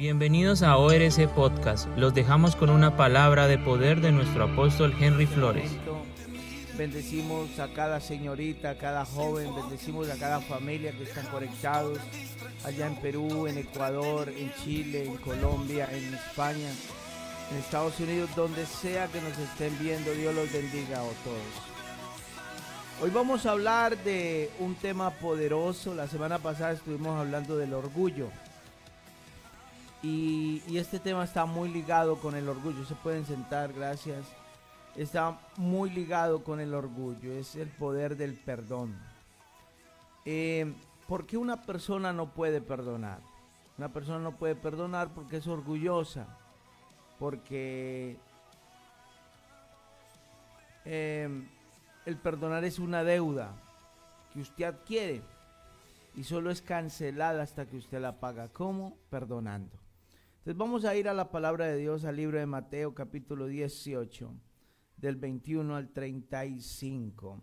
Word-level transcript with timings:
Bienvenidos 0.00 0.62
a 0.62 0.78
ORC 0.78 1.28
Podcast. 1.28 1.86
Los 1.98 2.14
dejamos 2.14 2.56
con 2.56 2.70
una 2.70 2.96
palabra 2.96 3.46
de 3.48 3.58
poder 3.58 4.00
de 4.00 4.12
nuestro 4.12 4.44
apóstol 4.44 4.94
Henry 4.98 5.26
Flores. 5.26 5.70
Bendecimos 6.78 7.58
a 7.58 7.68
cada 7.74 8.00
señorita, 8.00 8.70
a 8.70 8.78
cada 8.78 9.04
joven, 9.04 9.54
bendecimos 9.54 10.08
a 10.08 10.16
cada 10.16 10.40
familia 10.40 10.92
que 10.92 11.02
están 11.02 11.26
conectados 11.26 11.98
allá 12.64 12.86
en 12.86 12.96
Perú, 12.96 13.46
en 13.46 13.58
Ecuador, 13.58 14.30
en 14.30 14.50
Chile, 14.64 15.04
en 15.04 15.18
Colombia, 15.18 15.86
en 15.92 16.14
España, 16.14 16.70
en 17.50 17.58
Estados 17.58 18.00
Unidos, 18.00 18.30
donde 18.34 18.64
sea 18.64 19.06
que 19.08 19.20
nos 19.20 19.36
estén 19.36 19.78
viendo, 19.80 20.14
Dios 20.14 20.34
los 20.34 20.50
bendiga 20.50 21.00
a 21.00 21.02
todos. 21.02 21.60
Hoy 23.02 23.10
vamos 23.10 23.44
a 23.44 23.50
hablar 23.50 23.98
de 23.98 24.48
un 24.60 24.76
tema 24.76 25.10
poderoso. 25.10 25.94
La 25.94 26.08
semana 26.08 26.38
pasada 26.38 26.72
estuvimos 26.72 27.20
hablando 27.20 27.58
del 27.58 27.74
orgullo. 27.74 28.30
Y, 30.02 30.62
este 30.76 30.98
tema 30.98 31.24
está 31.24 31.44
muy 31.44 31.68
ligado 31.68 32.16
con 32.16 32.34
el 32.34 32.48
orgullo. 32.48 32.84
Se 32.84 32.94
pueden 32.94 33.26
sentar, 33.26 33.72
gracias. 33.72 34.24
Está 34.96 35.38
muy 35.56 35.90
ligado 35.90 36.42
con 36.42 36.60
el 36.60 36.74
orgullo. 36.74 37.32
Es 37.32 37.54
el 37.54 37.68
poder 37.68 38.16
del 38.16 38.34
perdón. 38.34 38.98
Eh, 40.24 40.72
¿Por 41.06 41.26
qué 41.26 41.36
una 41.36 41.62
persona 41.62 42.12
no 42.12 42.32
puede 42.32 42.60
perdonar? 42.60 43.20
Una 43.76 43.92
persona 43.92 44.18
no 44.18 44.32
puede 44.32 44.54
perdonar 44.54 45.12
porque 45.12 45.36
es 45.36 45.46
orgullosa. 45.46 46.26
Porque 47.18 48.16
eh, 50.86 51.28
el 52.06 52.16
perdonar 52.16 52.64
es 52.64 52.78
una 52.78 53.04
deuda 53.04 53.52
que 54.32 54.40
usted 54.40 54.64
adquiere 54.64 55.22
y 56.16 56.24
solo 56.24 56.50
es 56.50 56.62
cancelada 56.62 57.42
hasta 57.42 57.66
que 57.66 57.76
usted 57.76 58.00
la 58.00 58.18
paga. 58.18 58.48
¿Cómo? 58.48 58.96
Perdonando. 59.10 59.89
Entonces 60.40 60.56
vamos 60.56 60.86
a 60.86 60.96
ir 60.96 61.06
a 61.06 61.12
la 61.12 61.30
palabra 61.30 61.66
de 61.66 61.76
Dios, 61.76 62.06
al 62.06 62.16
libro 62.16 62.38
de 62.38 62.46
Mateo 62.46 62.94
capítulo 62.94 63.46
18, 63.46 64.34
del 64.96 65.16
21 65.16 65.76
al 65.76 65.90
35. 65.90 67.42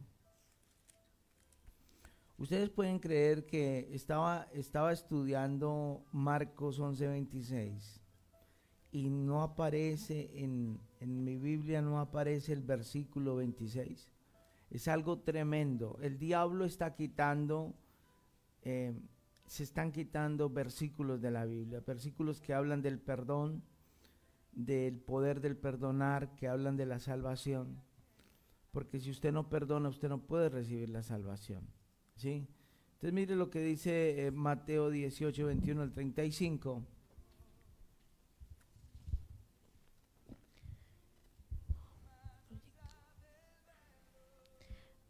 Ustedes 2.39 2.72
pueden 2.72 2.97
creer 2.97 3.45
que 3.45 3.88
estaba, 3.94 4.47
estaba 4.52 4.91
estudiando 4.91 6.07
Marcos 6.11 6.80
11:26 6.80 8.02
y 8.91 9.11
no 9.11 9.44
aparece 9.44 10.31
en, 10.33 10.81
en 11.00 11.23
mi 11.23 11.38
Biblia, 11.38 11.83
no 11.83 12.00
aparece 12.00 12.52
el 12.52 12.63
versículo 12.63 13.35
26. 13.35 14.09
Es 14.72 14.88
algo 14.88 15.19
tremendo. 15.19 16.00
El 16.02 16.17
diablo 16.17 16.66
está 16.66 16.95
quitando 16.95 17.75
eh, 18.63 18.95
se 19.48 19.64
están 19.64 19.92
quitando 19.92 20.50
versículos 20.50 21.22
de 21.22 21.31
la 21.31 21.45
Biblia, 21.45 21.81
versículos 21.86 22.42
que 22.42 22.53
hablan 22.53 22.81
del 22.81 23.00
perdón, 23.00 23.64
del 24.52 25.00
poder 25.00 25.40
del 25.40 25.56
perdonar, 25.56 26.36
que 26.36 26.48
hablan 26.48 26.76
de 26.76 26.86
la 26.86 27.00
salvación. 27.00 27.81
Porque 28.72 29.00
si 29.00 29.09
usted 29.09 29.31
no 29.31 29.50
perdona, 29.50 29.90
usted 29.90 30.09
no 30.09 30.20
puede 30.20 30.50
recibir 30.50 30.90
la 30.90 31.02
salvación. 31.02 31.64
¿sí? 32.16 32.48
Entonces 32.94 33.14
mire 33.14 33.36
lo 33.36 33.50
que 33.50 33.62
dice 33.62 34.28
eh, 34.28 34.31
Mateo 34.31 34.90
18, 34.90 35.45
21 35.45 35.81
al 35.81 35.94
35. 35.94 36.84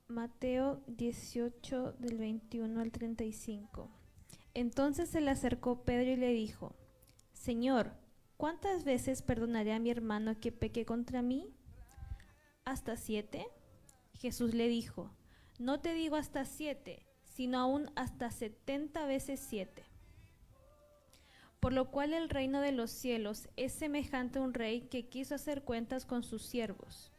Mateo 0.10 0.82
18 0.88 1.94
del 2.00 2.18
21 2.18 2.80
al 2.80 2.92
35. 2.92 3.90
Entonces 4.58 5.08
se 5.08 5.22
le 5.22 5.30
acercó 5.30 5.83
Pedro 5.83 6.13
y 6.13 6.16
le 6.16 6.33
dijo, 6.33 6.75
Señor, 7.31 7.91
¿cuántas 8.38 8.86
veces 8.86 9.22
perdonaré 9.22 9.72
a 9.72 9.77
mi 9.77 9.91
hermano 9.91 10.39
que 10.39 10.52
peque 10.52 10.83
contra 10.83 11.22
mí? 11.22 11.53
¿Hasta 12.66 12.97
siete? 12.97 13.45
Jesús 14.16 14.55
le 14.55 14.67
dijo, 14.67 15.12
no 15.59 15.79
te 15.79 15.94
digo 15.94 16.16
hasta 16.16 16.44
siete, 16.44 17.06
sino 17.23 17.59
aún 17.59 17.91
hasta 17.96 18.31
setenta 18.31 19.06
veces 19.06 19.40
siete. 19.47 19.84
Por 21.59 21.72
lo 21.72 21.91
cual 21.91 22.16
el 22.16 22.28
reino 22.28 22.59
de 22.59 22.72
los 22.72 22.90
cielos 22.90 23.50
es 23.57 23.73
semejante 23.73 24.40
a 24.40 24.41
un 24.41 24.56
rey 24.56 24.88
que 24.90 25.07
quiso 25.07 25.35
hacer 25.35 25.66
cuentas 25.66 26.03
con 26.03 26.23
sus 26.23 26.41
siervos. 26.41 27.12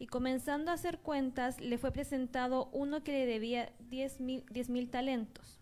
Y 0.00 0.08
comenzando 0.08 0.72
a 0.72 0.74
hacer 0.74 0.98
cuentas, 0.98 1.60
le 1.60 1.78
fue 1.78 1.92
presentado 1.92 2.70
uno 2.72 3.04
que 3.04 3.12
le 3.12 3.26
debía 3.26 3.72
diez 3.78 4.18
mil, 4.18 4.44
diez 4.50 4.68
mil 4.68 4.90
talentos. 4.90 5.61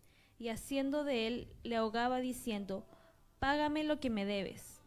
y 0.41 0.49
haciendo 0.49 1.03
de 1.03 1.27
él 1.27 1.47
le 1.61 1.75
ahogaba 1.75 2.19
diciendo, 2.19 2.83
Págame 3.37 3.83
lo 3.83 3.99
que 3.99 4.09
me 4.09 4.25
debes. 4.25 4.81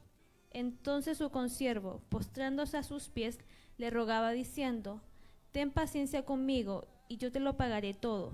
Entonces 0.50 1.18
su 1.18 1.30
consiervo, 1.30 2.02
postrándose 2.08 2.76
a 2.76 2.82
sus 2.82 3.08
pies, 3.08 3.38
le 3.78 3.90
rogaba 3.90 4.32
diciendo, 4.32 5.00
Ten 5.52 5.70
paciencia 5.70 6.24
conmigo, 6.24 6.88
y 7.06 7.18
yo 7.18 7.30
te 7.30 7.38
lo 7.38 7.56
pagaré 7.56 7.94
todo. 7.94 8.32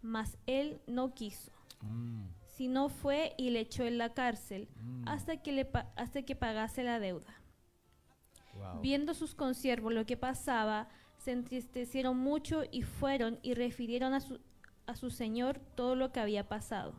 Mas 0.00 0.38
él 0.46 0.80
no 0.86 1.12
quiso, 1.12 1.52
mm. 1.82 2.28
sino 2.46 2.88
fue 2.88 3.34
y 3.36 3.50
le 3.50 3.60
echó 3.60 3.84
en 3.84 3.98
la 3.98 4.14
cárcel 4.14 4.66
mm. 4.80 5.06
hasta, 5.06 5.42
que 5.42 5.52
le 5.52 5.68
hasta 5.96 6.22
que 6.22 6.34
pagase 6.34 6.82
la 6.82 6.98
deuda. 6.98 7.42
Viendo 8.80 9.12
sus 9.12 9.34
consiervos 9.34 9.92
lo 9.92 10.06
que 10.06 10.16
pasaba, 10.16 10.88
se 11.18 11.32
entristecieron 11.32 12.16
mucho 12.16 12.62
y 12.70 12.82
fueron 12.82 13.38
y 13.42 13.52
refirieron 13.52 14.14
a, 14.14 14.20
su, 14.20 14.40
a 14.86 14.96
su 14.96 15.10
señor 15.10 15.58
todo 15.74 15.94
lo 15.94 16.12
que 16.12 16.20
había 16.20 16.48
pasado. 16.48 16.94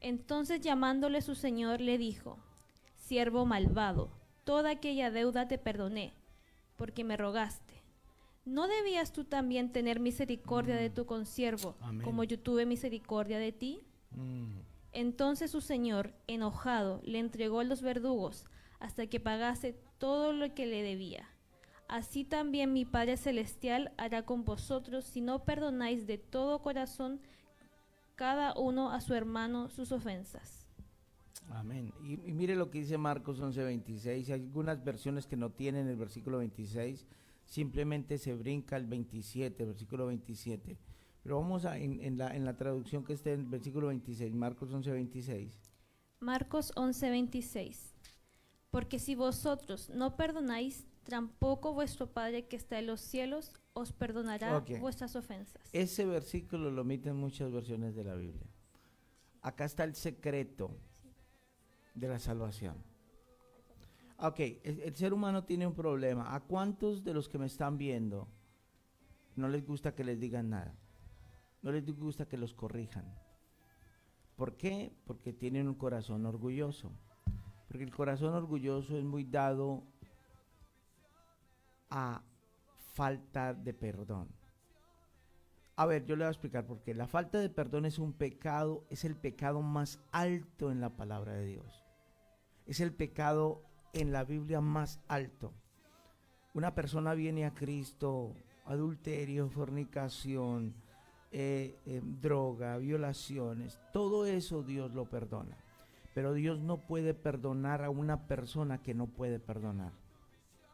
Entonces 0.00 0.60
llamándole 0.60 1.22
su 1.22 1.34
señor 1.34 1.80
le 1.80 1.98
dijo, 1.98 2.38
Siervo 2.96 3.46
malvado, 3.46 4.10
toda 4.44 4.70
aquella 4.70 5.10
deuda 5.10 5.48
te 5.48 5.58
perdoné, 5.58 6.12
porque 6.76 7.04
me 7.04 7.16
rogaste. 7.16 7.74
¿No 8.44 8.68
debías 8.68 9.12
tú 9.12 9.24
también 9.24 9.72
tener 9.72 9.98
misericordia 9.98 10.76
de 10.76 10.90
tu 10.90 11.02
mm. 11.02 11.06
consiervo, 11.06 11.76
como 12.04 12.24
yo 12.24 12.38
tuve 12.38 12.66
misericordia 12.66 13.38
de 13.38 13.52
ti? 13.52 13.80
Mm. 14.12 14.60
Entonces 14.92 15.50
su 15.50 15.60
señor, 15.60 16.14
enojado, 16.26 17.00
le 17.04 17.18
entregó 17.18 17.60
a 17.60 17.64
los 17.64 17.82
verdugos 17.82 18.46
hasta 18.78 19.06
que 19.06 19.20
pagase 19.20 19.76
todo 19.98 20.32
lo 20.32 20.54
que 20.54 20.66
le 20.66 20.82
debía. 20.82 21.28
Así 21.88 22.24
también 22.24 22.72
mi 22.72 22.84
Padre 22.84 23.16
Celestial 23.16 23.92
hará 23.96 24.24
con 24.24 24.44
vosotros 24.44 25.04
si 25.04 25.20
no 25.20 25.44
perdonáis 25.44 26.06
de 26.06 26.18
todo 26.18 26.60
corazón 26.60 27.20
cada 28.16 28.54
uno 28.54 28.90
a 28.90 29.00
su 29.00 29.14
hermano 29.14 29.68
sus 29.68 29.92
ofensas. 29.92 30.66
Amén. 31.50 31.92
Y, 32.02 32.16
mire 32.16 32.56
lo 32.56 32.70
que 32.70 32.80
dice 32.80 32.98
Marcos 32.98 33.40
11:26. 33.40 34.06
Hay 34.06 34.32
algunas 34.32 34.82
versiones 34.82 35.26
que 35.26 35.36
no 35.36 35.50
tienen 35.50 35.86
el 35.86 35.96
versículo 35.96 36.38
26, 36.38 37.06
simplemente 37.44 38.18
se 38.18 38.34
brinca 38.34 38.76
el 38.76 38.86
27, 38.86 39.64
versículo 39.64 40.06
27. 40.06 40.76
Pero 41.22 41.40
vamos 41.40 41.64
a, 41.64 41.78
en, 41.78 42.18
la, 42.18 42.34
en 42.34 42.44
la 42.44 42.56
traducción 42.56 43.04
que 43.04 43.12
está 43.12 43.30
en 43.30 43.40
el 43.40 43.46
versículo 43.46 43.88
26, 43.88 44.34
Marcos 44.34 44.72
11:26. 44.72 45.50
Marcos 46.20 46.72
11:26. 46.74 47.92
Porque 48.70 48.98
si 48.98 49.14
vosotros 49.14 49.90
no 49.90 50.16
perdonáis 50.16 50.84
tampoco 51.08 51.72
vuestro 51.72 52.06
Padre 52.12 52.46
que 52.46 52.56
está 52.56 52.78
en 52.78 52.86
los 52.86 53.00
cielos 53.00 53.52
os 53.72 53.92
perdonará 53.92 54.64
vuestras 54.80 55.16
ofensas. 55.16 55.62
Ese 55.72 56.04
versículo 56.04 56.70
lo 56.70 56.82
omiten 56.82 57.16
muchas 57.16 57.52
versiones 57.52 57.94
de 57.94 58.04
la 58.04 58.14
Biblia. 58.14 58.46
Acá 59.42 59.64
está 59.64 59.84
el 59.84 59.94
secreto 59.94 60.70
de 61.94 62.08
la 62.08 62.18
salvación. 62.18 62.76
Ok, 64.18 64.40
el, 64.64 64.96
ser 64.96 65.12
humano 65.12 65.44
tiene 65.44 65.66
un 65.66 65.74
problema. 65.74 66.34
¿A 66.34 66.40
cuántos 66.40 67.04
de 67.04 67.12
los 67.12 67.28
que 67.28 67.38
me 67.38 67.46
están 67.46 67.76
viendo 67.76 68.28
no 69.34 69.48
les 69.48 69.66
gusta 69.66 69.94
que 69.94 70.04
les 70.04 70.18
digan 70.18 70.50
nada? 70.50 70.74
No 71.60 71.70
les 71.70 71.84
gusta 71.84 72.26
que 72.26 72.38
los 72.38 72.54
corrijan. 72.54 73.04
¿Por 74.36 74.56
qué? 74.56 74.94
Porque 75.04 75.32
tienen 75.32 75.68
un 75.68 75.74
corazón 75.74 76.24
orgulloso. 76.24 76.92
Porque 77.68 77.84
el 77.84 77.94
corazón 77.94 78.32
orgulloso 78.34 78.96
es 78.96 79.04
muy 79.04 79.24
dado 79.24 79.84
a 81.96 82.22
falta 82.92 83.54
de 83.54 83.72
perdón. 83.72 84.28
A 85.76 85.86
ver, 85.86 86.04
yo 86.04 86.14
le 86.14 86.24
voy 86.24 86.28
a 86.28 86.30
explicar 86.30 86.66
por 86.66 86.82
qué. 86.82 86.92
La 86.92 87.06
falta 87.06 87.38
de 87.38 87.48
perdón 87.48 87.86
es 87.86 87.98
un 87.98 88.12
pecado, 88.12 88.84
es 88.90 89.06
el 89.06 89.16
pecado 89.16 89.62
más 89.62 89.98
alto 90.12 90.70
en 90.70 90.82
la 90.82 90.90
palabra 90.90 91.32
de 91.32 91.46
Dios. 91.46 91.84
es 92.66 92.80
el 92.80 92.92
pecado 92.92 93.62
en 93.94 94.12
la 94.12 94.24
Biblia 94.24 94.60
más 94.60 95.00
alto. 95.08 95.54
Una 96.52 96.74
persona 96.74 97.14
viene 97.14 97.46
a 97.46 97.54
Cristo, 97.54 98.34
adulterio, 98.66 99.48
fornicación, 99.48 100.74
eh, 101.30 101.78
eh, 101.86 102.02
droga, 102.20 102.76
violaciones, 102.76 103.78
todo 103.92 104.26
eso 104.26 104.62
Dios 104.62 104.92
lo 104.92 105.06
perdona. 105.06 105.56
Pero 106.14 106.34
Dios 106.34 106.60
no 106.60 106.78
puede 106.78 107.14
perdonar 107.14 107.84
a 107.84 107.90
una 107.90 108.26
persona 108.26 108.82
que 108.82 108.92
no 108.92 109.06
puede 109.06 109.38
perdonar. 109.38 109.92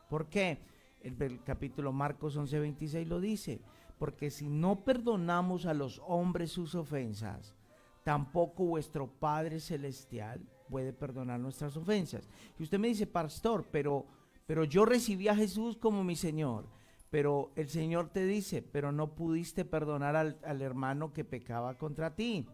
¿Por 0.09 0.29
qué? 0.29 0.59
El, 1.03 1.43
capítulo 1.45 1.93
Marcos 1.93 2.37
11:26 2.37 3.07
lo 3.07 3.21
dice. 3.21 3.61
Porque 3.99 4.31
si 4.31 4.49
no 4.49 4.85
perdonamos 4.85 5.67
a 5.67 5.75
los 5.75 6.03
hombres 6.07 6.51
sus 6.51 6.75
ofensas, 6.75 7.55
tampoco 8.03 8.65
vuestro 8.65 9.07
Padre 9.07 9.61
Celestial 9.61 10.41
puede 10.69 10.93
perdonar 10.93 11.39
nuestras 11.39 11.77
ofensas. 11.77 12.29
Y 12.59 12.65
usted 12.65 12.79
me 12.79 12.89
dice, 12.89 13.07
pastor, 13.07 13.65
pero, 13.71 14.07
pero 14.47 14.65
yo 14.65 14.85
recibí 14.85 15.29
a 15.29 15.37
Jesús 15.37 15.77
como 15.77 16.03
mi 16.03 16.17
Señor. 16.17 16.67
Pero 17.11 17.53
el 17.57 17.69
Señor 17.69 18.09
te 18.09 18.25
dice, 18.25 18.63
pero 18.63 18.91
no 18.91 19.15
pudiste 19.15 19.65
perdonar 19.65 20.17
al, 20.17 20.39
al 20.45 20.63
hermano 20.63 21.13
que 21.13 21.25
pecaba 21.25 21.77
contra 21.77 22.15
ti. 22.15 22.47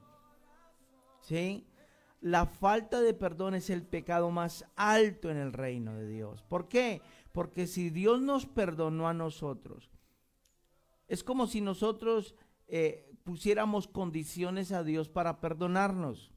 ¿Sí? 1.20 1.64
La 2.20 2.46
falta 2.46 3.00
de 3.00 3.14
perdón 3.14 3.54
es 3.54 3.70
el 3.70 3.84
pecado 3.84 4.30
más 4.32 4.64
alto 4.74 5.30
en 5.30 5.36
el 5.36 5.52
reino 5.52 5.94
de 5.94 6.08
Dios. 6.08 6.42
¿Por 6.42 6.68
qué? 6.68 7.00
Porque 7.32 7.66
si 7.66 7.90
Dios 7.90 8.20
nos 8.20 8.46
perdonó 8.46 9.08
a 9.08 9.14
nosotros, 9.14 9.90
es 11.06 11.22
como 11.24 11.46
si 11.46 11.60
nosotros 11.60 12.34
eh, 12.66 13.10
pusiéramos 13.24 13.88
condiciones 13.88 14.72
a 14.72 14.82
Dios 14.82 15.08
para 15.08 15.40
perdonarnos. 15.40 16.32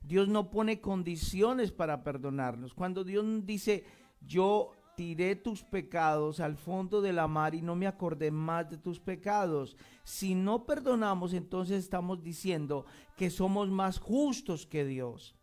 Dios 0.00 0.28
no 0.28 0.50
pone 0.50 0.80
condiciones 0.80 1.72
para 1.72 2.02
perdonarnos. 2.04 2.72
Cuando 2.74 3.04
Dios 3.04 3.24
dice, 3.44 3.84
yo 4.20 4.72
tiré 4.96 5.36
tus 5.36 5.62
pecados 5.62 6.40
al 6.40 6.56
fondo 6.56 7.00
de 7.00 7.12
la 7.12 7.28
mar 7.28 7.54
y 7.54 7.62
no 7.62 7.76
me 7.76 7.86
acordé 7.86 8.30
más 8.30 8.68
de 8.68 8.78
tus 8.78 8.98
pecados. 8.98 9.76
Si 10.02 10.34
no 10.34 10.66
perdonamos, 10.66 11.34
entonces 11.34 11.84
estamos 11.84 12.22
diciendo 12.22 12.84
que 13.16 13.30
somos 13.30 13.68
más 13.68 13.98
justos 13.98 14.66
que 14.66 14.84
Dios. 14.84 15.36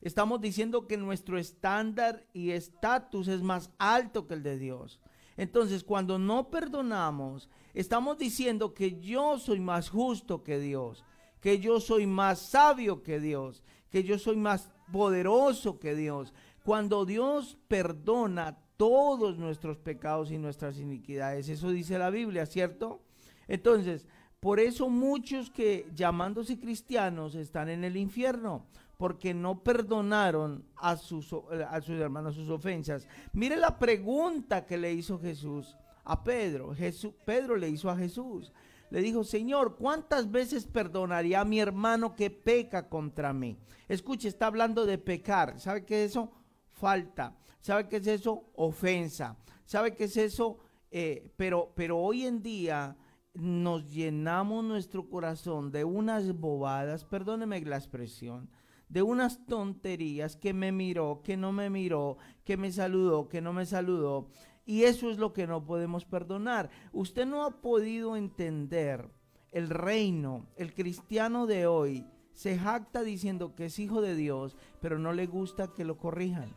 Estamos 0.00 0.40
diciendo 0.40 0.86
que 0.86 0.96
nuestro 0.96 1.38
estándar 1.38 2.26
y 2.32 2.50
estatus 2.50 3.28
es 3.28 3.42
más 3.42 3.70
alto 3.78 4.26
que 4.26 4.34
el 4.34 4.42
de 4.42 4.58
Dios. 4.58 5.00
Entonces, 5.36 5.84
cuando 5.84 6.18
no 6.18 6.50
perdonamos, 6.50 7.48
estamos 7.74 8.18
diciendo 8.18 8.74
que 8.74 9.00
yo 9.00 9.38
soy 9.38 9.60
más 9.60 9.88
justo 9.90 10.42
que 10.42 10.58
Dios, 10.58 11.04
que 11.40 11.58
yo 11.58 11.80
soy 11.80 12.06
más 12.06 12.38
sabio 12.38 13.02
que 13.02 13.20
Dios, 13.20 13.62
que 13.90 14.02
yo 14.04 14.18
soy 14.18 14.36
más 14.36 14.72
poderoso 14.92 15.78
que 15.78 15.94
Dios. 15.94 16.32
Cuando 16.64 17.04
Dios 17.04 17.58
perdona 17.68 18.58
todos 18.80 19.36
nuestros 19.36 19.76
pecados 19.76 20.30
y 20.30 20.38
nuestras 20.38 20.78
iniquidades. 20.78 21.50
Eso 21.50 21.70
dice 21.70 21.98
la 21.98 22.08
Biblia, 22.08 22.46
¿cierto? 22.46 23.02
Entonces, 23.46 24.06
por 24.40 24.58
eso 24.58 24.88
muchos 24.88 25.50
que 25.50 25.86
llamándose 25.94 26.58
cristianos 26.58 27.34
están 27.34 27.68
en 27.68 27.84
el 27.84 27.98
infierno, 27.98 28.64
porque 29.00 29.32
no 29.32 29.62
perdonaron 29.62 30.62
a 30.76 30.94
sus, 30.94 31.32
a 31.32 31.80
sus 31.80 31.98
hermanos 31.98 32.34
sus 32.34 32.50
ofensas. 32.50 33.08
Mire 33.32 33.56
la 33.56 33.78
pregunta 33.78 34.66
que 34.66 34.76
le 34.76 34.92
hizo 34.92 35.18
Jesús 35.18 35.74
a 36.04 36.22
Pedro. 36.22 36.74
Jesús, 36.74 37.14
Pedro 37.24 37.56
le 37.56 37.70
hizo 37.70 37.88
a 37.88 37.96
Jesús. 37.96 38.52
Le 38.90 39.00
dijo, 39.00 39.24
Señor, 39.24 39.76
¿cuántas 39.76 40.30
veces 40.30 40.66
perdonaría 40.66 41.40
a 41.40 41.46
mi 41.46 41.60
hermano 41.60 42.14
que 42.14 42.28
peca 42.28 42.90
contra 42.90 43.32
mí? 43.32 43.56
Escuche, 43.88 44.28
está 44.28 44.48
hablando 44.48 44.84
de 44.84 44.98
pecar. 44.98 45.58
¿Sabe 45.58 45.86
qué 45.86 46.04
es 46.04 46.10
eso? 46.10 46.30
Falta. 46.68 47.34
¿Sabe 47.62 47.88
qué 47.88 47.96
es 47.96 48.06
eso? 48.06 48.50
Ofensa. 48.54 49.38
¿Sabe 49.64 49.94
qué 49.94 50.04
es 50.04 50.16
eso? 50.18 50.58
Eh, 50.90 51.32
pero, 51.38 51.72
pero 51.74 51.96
hoy 51.96 52.26
en 52.26 52.42
día 52.42 52.98
nos 53.32 53.90
llenamos 53.90 54.62
nuestro 54.62 55.08
corazón 55.08 55.70
de 55.70 55.84
unas 55.84 56.38
bobadas, 56.38 57.04
perdóneme 57.04 57.60
la 57.62 57.76
expresión, 57.76 58.50
de 58.90 59.02
unas 59.02 59.46
tonterías 59.46 60.36
que 60.36 60.52
me 60.52 60.72
miró, 60.72 61.22
que 61.24 61.36
no 61.36 61.52
me 61.52 61.70
miró, 61.70 62.18
que 62.44 62.56
me 62.56 62.70
saludó, 62.70 63.28
que 63.28 63.40
no 63.40 63.52
me 63.54 63.64
saludó. 63.64 64.28
Y 64.66 64.82
eso 64.82 65.10
es 65.10 65.16
lo 65.16 65.32
que 65.32 65.46
no 65.46 65.64
podemos 65.64 66.04
perdonar. 66.04 66.70
Usted 66.92 67.24
no 67.24 67.44
ha 67.44 67.62
podido 67.62 68.16
entender 68.16 69.08
el 69.52 69.70
reino, 69.70 70.46
el 70.56 70.74
cristiano 70.74 71.46
de 71.46 71.66
hoy 71.66 72.04
se 72.32 72.58
jacta 72.58 73.02
diciendo 73.02 73.54
que 73.54 73.66
es 73.66 73.78
hijo 73.78 74.00
de 74.00 74.14
Dios, 74.14 74.56
pero 74.80 74.98
no 74.98 75.12
le 75.12 75.26
gusta 75.26 75.72
que 75.72 75.84
lo 75.84 75.96
corrijan. 75.96 76.50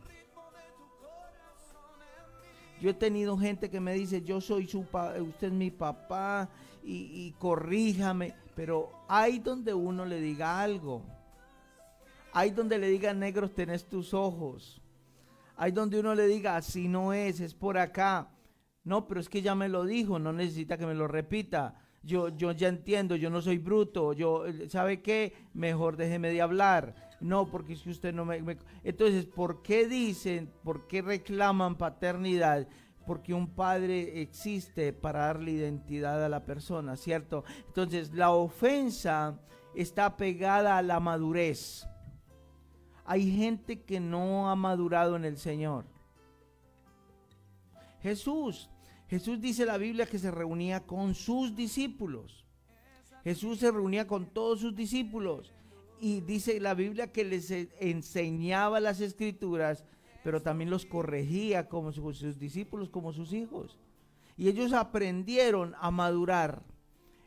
Yo 2.82 2.90
he 2.90 2.94
tenido 2.94 3.38
gente 3.38 3.70
que 3.70 3.80
me 3.80 3.94
dice, 3.94 4.24
yo 4.24 4.42
soy 4.42 4.68
su 4.68 4.84
papá, 4.84 5.22
usted 5.22 5.48
es 5.48 5.54
mi 5.54 5.72
papá 5.72 6.50
y, 6.84 7.32
corríjame, 7.40 8.36
pero 8.56 8.92
hay 9.08 9.40
donde 9.40 9.74
uno 9.74 10.06
le 10.06 10.20
diga 10.20 10.62
algo. 10.62 11.02
Hay 12.34 12.50
donde 12.50 12.80
le 12.80 12.90
diga, 12.90 13.14
negros 13.14 13.54
tenés 13.54 13.86
tus 13.86 14.14
ojos. 14.14 14.82
Hay 15.56 15.72
donde 15.72 16.00
uno 16.00 16.16
le 16.16 16.28
diga, 16.28 16.58
así 16.58 16.88
no 16.88 17.14
es, 17.14 17.40
es 17.40 17.54
por 17.54 17.78
acá. 17.78 18.32
No, 18.84 19.08
pero 19.08 19.22
es 19.22 19.30
que 19.30 19.44
ya 19.44 19.54
me 19.54 19.70
lo 19.70 19.86
dijo, 19.86 20.18
no 20.18 20.34
necesita 20.34 20.78
que 20.78 20.88
me 20.88 20.96
lo 20.96 21.08
repita. 21.08 21.80
Yo, 22.02 22.30
yo 22.30 22.52
ya 22.52 22.68
entiendo, 22.68 23.16
yo 23.16 23.30
no 23.30 23.42
soy 23.42 23.60
bruto, 23.60 24.14
yo, 24.14 24.46
¿sabe 24.68 25.02
qué? 25.02 25.34
Mejor 25.54 25.96
déjeme 25.96 26.32
de 26.32 26.42
hablar. 26.42 26.96
No, 27.22 27.46
porque 27.46 27.76
si 27.76 27.92
usted 27.92 28.14
no 28.14 28.26
me, 28.26 28.58
Entonces, 28.84 29.26
¿por 29.26 29.62
qué 29.62 29.88
dicen, 29.88 30.52
por 30.64 30.88
qué 30.88 31.02
reclaman 31.02 31.78
paternidad? 31.78 32.68
Porque 33.06 33.34
un 33.34 33.48
padre 33.48 34.22
existe 34.22 34.92
para 34.92 35.28
darle 35.28 35.52
identidad 35.52 36.26
a 36.26 36.30
la 36.30 36.44
persona, 36.44 36.98
¿cierto? 36.98 37.46
Entonces, 37.68 38.12
la 38.14 38.32
ofensa 38.32 39.40
está 39.76 40.18
pegada 40.18 40.78
a 40.78 40.82
la 40.82 41.00
madurez. 41.00 41.88
Hay 43.06 43.36
gente 43.36 43.82
que 43.82 44.00
no 44.00 44.50
ha 44.50 44.56
madurado 44.56 45.16
en 45.16 45.26
el 45.26 45.38
Señor. 45.38 45.86
Jesús, 48.02 48.70
Jesús 49.08 49.40
dice 49.40 49.66
la 49.66 49.78
Biblia 49.78 50.06
que 50.06 50.20
se 50.20 50.32
reunía 50.32 50.82
con 50.82 51.16
sus 51.16 51.56
discípulos. 51.56 52.46
Jesús 53.24 53.60
se 53.60 53.72
reunía 53.72 54.08
con 54.08 54.26
todos 54.26 54.60
sus 54.60 54.76
discípulos 54.76 55.54
y 56.00 56.20
dice 56.20 56.60
la 56.60 56.74
Biblia 56.74 57.12
que 57.12 57.24
les 57.24 57.50
enseñaba 57.80 58.82
las 58.82 59.00
escrituras, 59.00 59.86
pero 60.24 60.42
también 60.42 60.70
los 60.70 60.86
corregía 60.86 61.70
como 61.70 61.94
sus, 61.94 62.40
discípulos, 62.40 62.90
como 62.90 63.14
sus 63.14 63.32
hijos. 63.32 63.78
Y 64.36 64.50
ellos 64.50 64.74
aprendieron 64.74 65.76
a 65.80 65.92
madurar. 65.92 66.62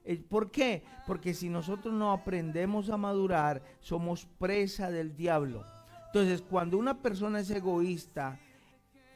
Eh, 0.08 0.16
¿Por 0.16 0.52
qué? 0.52 0.84
Porque 1.04 1.34
si 1.34 1.48
nosotros 1.48 1.92
no 1.92 2.12
aprendemos 2.12 2.90
a 2.90 2.96
madurar, 2.96 3.60
somos 3.80 4.24
presa 4.38 4.90
del 4.92 5.16
diablo. 5.16 5.66
Entonces, 6.06 6.42
cuando 6.42 6.78
una 6.78 7.02
persona 7.02 7.40
es 7.40 7.50
egoísta, 7.50 8.38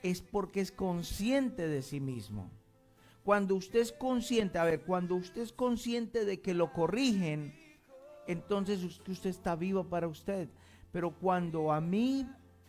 es 0.03 0.21
porque 0.21 0.61
es 0.61 0.73
consciente 0.73 1.69
de 1.69 1.83
sí 1.83 2.01
mismo. 2.01 2.51
Cuando 3.23 3.55
usted 3.55 3.79
es 3.79 3.93
consciente, 3.93 4.59
a 4.59 4.65
ver, 4.65 4.81
cuando 4.81 5.15
usted 5.15 5.43
es 5.43 5.53
consciente 5.53 6.25
de 6.25 6.41
que 6.41 6.55
lo 6.55 6.73
corrigen, 6.73 7.55
entonces 8.27 8.83
usted 8.83 9.31
está 9.31 9.55
vivo 9.55 9.85
para 9.85 10.09
usted. 10.09 10.49
Pero 10.91 11.13
cuando 11.13 11.71
a 11.71 11.81
mí, 11.81 12.27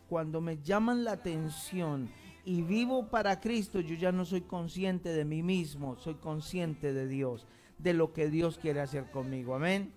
cuando 0.08 0.40
me 0.40 0.62
llaman 0.62 1.02
la 1.02 1.12
atención 1.12 2.08
y 2.44 2.62
vivo 2.62 3.08
para 3.08 3.40
Cristo, 3.40 3.80
yo 3.80 3.96
ya 3.96 4.12
no 4.12 4.24
soy 4.24 4.42
consciente 4.42 5.08
de 5.08 5.24
mí 5.24 5.42
mismo, 5.42 5.96
soy 5.96 6.14
consciente 6.14 6.92
de 6.92 7.08
Dios, 7.08 7.48
de 7.78 7.94
lo 7.94 8.12
que 8.12 8.30
Dios 8.30 8.58
quiere 8.58 8.80
hacer 8.80 9.10
conmigo. 9.10 9.54
Amén. 9.54 9.92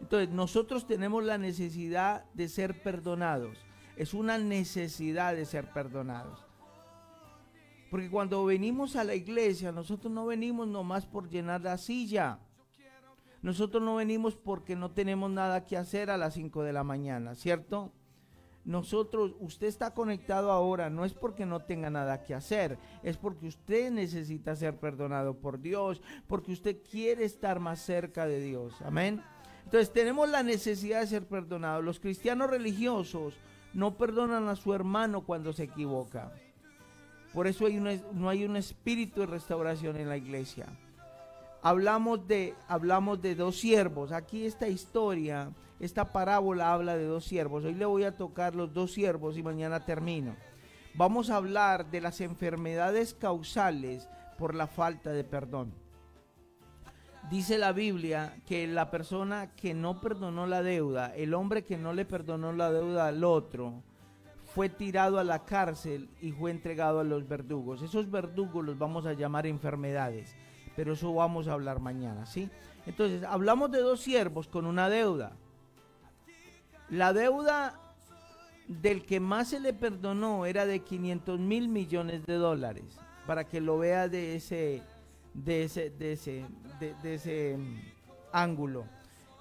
Entonces 0.00 0.30
nosotros 0.30 0.86
tenemos 0.86 1.24
la 1.24 1.38
necesidad 1.38 2.24
de 2.34 2.48
ser 2.48 2.82
perdonados. 2.82 3.58
Es 3.96 4.14
una 4.14 4.38
necesidad 4.38 5.34
de 5.34 5.44
ser 5.44 5.70
perdonados. 5.72 6.44
Porque 7.90 8.08
cuando 8.08 8.44
venimos 8.44 8.96
a 8.96 9.04
la 9.04 9.14
iglesia, 9.14 9.72
nosotros 9.72 10.12
no 10.12 10.26
venimos 10.26 10.68
nomás 10.68 11.06
por 11.06 11.28
llenar 11.28 11.60
la 11.60 11.76
silla. 11.76 12.38
Nosotros 13.42 13.82
no 13.82 13.96
venimos 13.96 14.36
porque 14.36 14.76
no 14.76 14.90
tenemos 14.92 15.30
nada 15.30 15.64
que 15.64 15.76
hacer 15.76 16.10
a 16.10 16.16
las 16.16 16.34
5 16.34 16.62
de 16.62 16.72
la 16.72 16.84
mañana, 16.84 17.34
¿cierto? 17.34 17.92
Nosotros, 18.64 19.34
usted 19.40 19.66
está 19.66 19.94
conectado 19.94 20.52
ahora, 20.52 20.90
no 20.90 21.04
es 21.04 21.14
porque 21.14 21.46
no 21.46 21.60
tenga 21.60 21.88
nada 21.88 22.22
que 22.22 22.34
hacer, 22.34 22.78
es 23.02 23.16
porque 23.16 23.46
usted 23.46 23.90
necesita 23.90 24.54
ser 24.54 24.78
perdonado 24.78 25.34
por 25.34 25.60
Dios, 25.60 26.02
porque 26.26 26.52
usted 26.52 26.76
quiere 26.90 27.24
estar 27.24 27.58
más 27.58 27.80
cerca 27.80 28.26
de 28.26 28.40
Dios. 28.40 28.74
Amén. 28.82 29.22
Entonces 29.64 29.92
tenemos 29.92 30.28
la 30.28 30.42
necesidad 30.42 31.00
de 31.00 31.06
ser 31.06 31.26
perdonados. 31.26 31.84
Los 31.84 32.00
cristianos 32.00 32.50
religiosos 32.50 33.34
no 33.72 33.96
perdonan 33.96 34.48
a 34.48 34.56
su 34.56 34.74
hermano 34.74 35.22
cuando 35.22 35.52
se 35.52 35.64
equivoca. 35.64 36.32
Por 37.32 37.46
eso 37.46 37.66
hay 37.66 37.78
no 38.12 38.28
hay 38.28 38.44
un 38.44 38.56
espíritu 38.56 39.20
de 39.20 39.26
restauración 39.26 39.96
en 39.96 40.08
la 40.08 40.16
iglesia. 40.16 40.66
hablamos 41.62 42.26
de, 42.26 42.54
hablamos 42.68 43.22
de 43.22 43.34
dos 43.34 43.58
siervos. 43.58 44.12
Aquí 44.12 44.44
esta 44.44 44.68
historia, 44.68 45.50
esta 45.80 46.12
parábola 46.12 46.72
habla 46.72 46.96
de 46.96 47.06
dos 47.06 47.24
siervos. 47.24 47.64
Hoy 47.64 47.74
le 47.74 47.86
voy 47.86 48.04
a 48.04 48.16
tocar 48.16 48.54
los 48.54 48.72
dos 48.72 48.92
siervos 48.92 49.36
y 49.38 49.42
mañana 49.42 49.84
termino. 49.84 50.36
Vamos 50.94 51.30
a 51.30 51.36
hablar 51.36 51.90
de 51.90 52.00
las 52.00 52.20
enfermedades 52.20 53.14
causales 53.14 54.08
por 54.38 54.54
la 54.54 54.66
falta 54.66 55.10
de 55.10 55.24
perdón. 55.24 55.72
Dice 57.30 57.58
la 57.58 57.72
Biblia 57.72 58.36
que 58.46 58.66
la 58.66 58.90
persona 58.90 59.54
que 59.54 59.72
no 59.72 60.00
perdonó 60.00 60.46
la 60.46 60.62
deuda, 60.62 61.14
el 61.14 61.32
hombre 61.32 61.64
que 61.64 61.78
no 61.78 61.92
le 61.92 62.04
perdonó 62.04 62.52
la 62.52 62.70
deuda 62.70 63.06
al 63.06 63.24
otro, 63.24 63.82
fue 64.54 64.68
tirado 64.68 65.18
a 65.18 65.24
la 65.24 65.44
cárcel 65.44 66.10
y 66.20 66.32
fue 66.32 66.50
entregado 66.50 67.00
a 67.00 67.04
los 67.04 67.28
verdugos. 67.28 67.82
Esos 67.82 68.10
verdugos 68.10 68.64
los 68.64 68.78
vamos 68.78 69.06
a 69.06 69.12
llamar 69.12 69.46
enfermedades, 69.46 70.34
pero 70.74 70.94
eso 70.94 71.14
vamos 71.14 71.46
a 71.46 71.52
hablar 71.52 71.78
mañana, 71.78 72.26
¿sí? 72.26 72.50
Entonces, 72.84 73.22
hablamos 73.22 73.70
de 73.70 73.80
dos 73.80 74.00
siervos 74.00 74.48
con 74.48 74.66
una 74.66 74.88
deuda. 74.88 75.36
La 76.90 77.12
deuda 77.12 77.78
del 78.66 79.04
que 79.04 79.20
más 79.20 79.48
se 79.48 79.60
le 79.60 79.72
perdonó 79.72 80.44
era 80.44 80.66
de 80.66 80.80
500 80.80 81.38
mil 81.38 81.68
millones 81.68 82.26
de 82.26 82.34
dólares, 82.34 82.84
para 83.26 83.44
que 83.44 83.60
lo 83.60 83.78
vea 83.78 84.08
de 84.08 84.34
ese, 84.34 84.82
de 85.32 85.64
ese, 85.64 85.90
de 85.90 86.12
ese, 86.12 86.44
de, 86.80 87.14
ese 87.14 87.56
mm, 87.56 87.76
ángulo. 88.32 88.86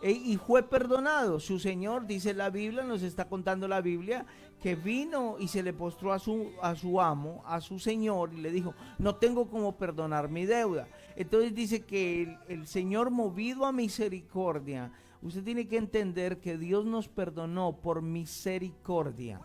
E, 0.03 0.12
y 0.12 0.38
fue 0.38 0.62
perdonado. 0.62 1.39
Su 1.39 1.60
Señor, 1.60 2.06
dice 2.06 2.36
la 2.36 2.51
Biblia, 2.51 2.84
nos 2.84 3.01
está 3.01 3.25
contando 3.27 3.68
la 3.68 3.82
Biblia, 3.82 4.27
que 4.62 4.75
vino 4.75 5.38
y 5.39 5.48
se 5.48 5.63
le 5.63 5.74
postró 5.74 6.13
a 6.13 6.20
su, 6.20 6.51
a 6.62 6.75
su 6.75 7.01
amo, 7.01 7.41
a 7.48 7.62
su 7.62 7.79
Señor, 7.79 8.32
y 8.32 8.41
le 8.41 8.51
dijo, 8.51 8.75
no 9.00 9.15
tengo 9.15 9.50
como 9.50 9.75
perdonar 9.75 10.29
mi 10.29 10.46
deuda. 10.46 10.88
Entonces 11.15 11.56
dice 11.56 11.84
que 11.84 12.24
el, 12.24 12.38
el 12.48 12.68
Señor 12.68 13.10
movido 13.10 13.65
a 13.65 13.72
misericordia, 13.72 14.91
usted 15.22 15.44
tiene 15.44 15.68
que 15.68 15.78
entender 15.78 16.40
que 16.40 16.58
Dios 16.58 16.86
nos 16.86 17.08
perdonó 17.08 17.82
por 17.82 18.02
misericordia. 18.02 19.42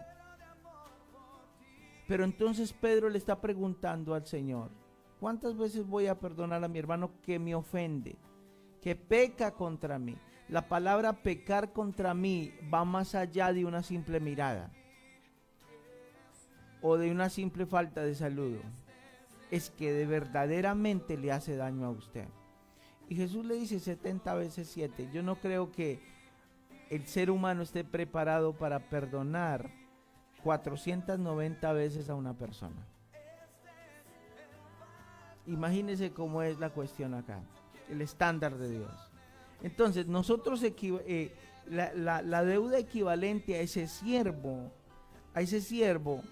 Pero 2.07 2.25
entonces 2.25 2.73
Pedro 2.73 3.09
le 3.09 3.19
está 3.19 3.41
preguntando 3.41 4.15
al 4.15 4.27
Señor, 4.27 4.71
¿cuántas 5.21 5.57
veces 5.57 5.87
voy 5.87 6.07
a 6.07 6.19
perdonar 6.19 6.63
a 6.63 6.69
mi 6.69 6.79
hermano 6.79 7.13
que 7.23 7.39
me 7.39 7.55
ofende, 7.55 8.17
que 8.81 8.95
peca 8.95 9.53
contra 9.53 9.99
mí? 9.99 10.17
La 10.49 10.69
palabra 10.69 11.15
pecar 11.15 11.73
contra 11.73 12.13
mí 12.13 12.53
va 12.73 12.85
más 12.85 13.15
allá 13.15 13.53
de 13.53 13.65
una 13.65 13.83
simple 13.83 14.21
mirada 14.21 14.71
o 16.83 16.99
de 16.99 17.11
una 17.11 17.31
simple 17.31 17.65
falta 17.65 18.03
de 18.03 18.15
saludo. 18.15 18.59
Es 19.51 19.71
que 19.71 19.91
de 19.93 20.05
verdaderamente 20.05 21.17
le 21.17 21.33
hace 21.33 21.57
daño 21.57 21.87
a 21.87 21.91
usted. 21.91 22.29
Y 23.09 23.17
Jesús 23.17 23.45
le 23.45 23.55
dice 23.55 23.79
70 23.79 24.35
veces 24.35 24.69
7. 24.69 25.11
Yo 25.13 25.23
no 25.23 25.37
creo 25.37 25.71
que 25.71 26.01
el 26.91 27.07
ser 27.07 27.31
humano 27.31 27.63
esté 27.63 27.85
preparado 27.85 28.55
para 28.55 28.79
perdonar 28.89 29.71
490 30.43 31.73
veces 31.73 32.09
a 32.11 32.15
una 32.15 32.35
persona. 32.35 32.87
Imagínese 35.47 36.13
cómo 36.13 36.43
es 36.43 36.59
la 36.59 36.71
cuestión 36.71 37.15
acá, 37.15 37.43
el 37.91 38.01
estándar 38.01 38.57
de 38.57 38.71
Dios. 38.71 38.93
Entonces, 39.63 40.07
nosotros, 40.07 40.63
eh, 40.63 41.35
la, 41.69 42.23
la, 42.23 42.45
deuda 42.45 42.79
equivalente 42.79 43.57
a 43.57 43.61
ese 43.61 43.87
siervo, 43.87 44.71
a 45.35 45.41
ese 45.43 45.61
siervo, 45.61 46.23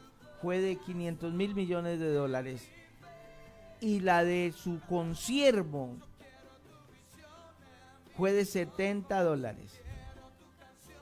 fue 0.41 0.61
de 0.61 0.77
500 0.77 1.33
mil 1.33 1.55
millones 1.55 1.99
de 2.01 2.13
dólares. 2.13 2.69
Y 3.81 4.01
la 4.01 4.25
de 4.25 4.53
su 4.55 4.81
consiervo 4.89 5.97
fue 8.17 8.33
de 8.33 8.45
70 8.45 9.23
dólares. 9.23 9.81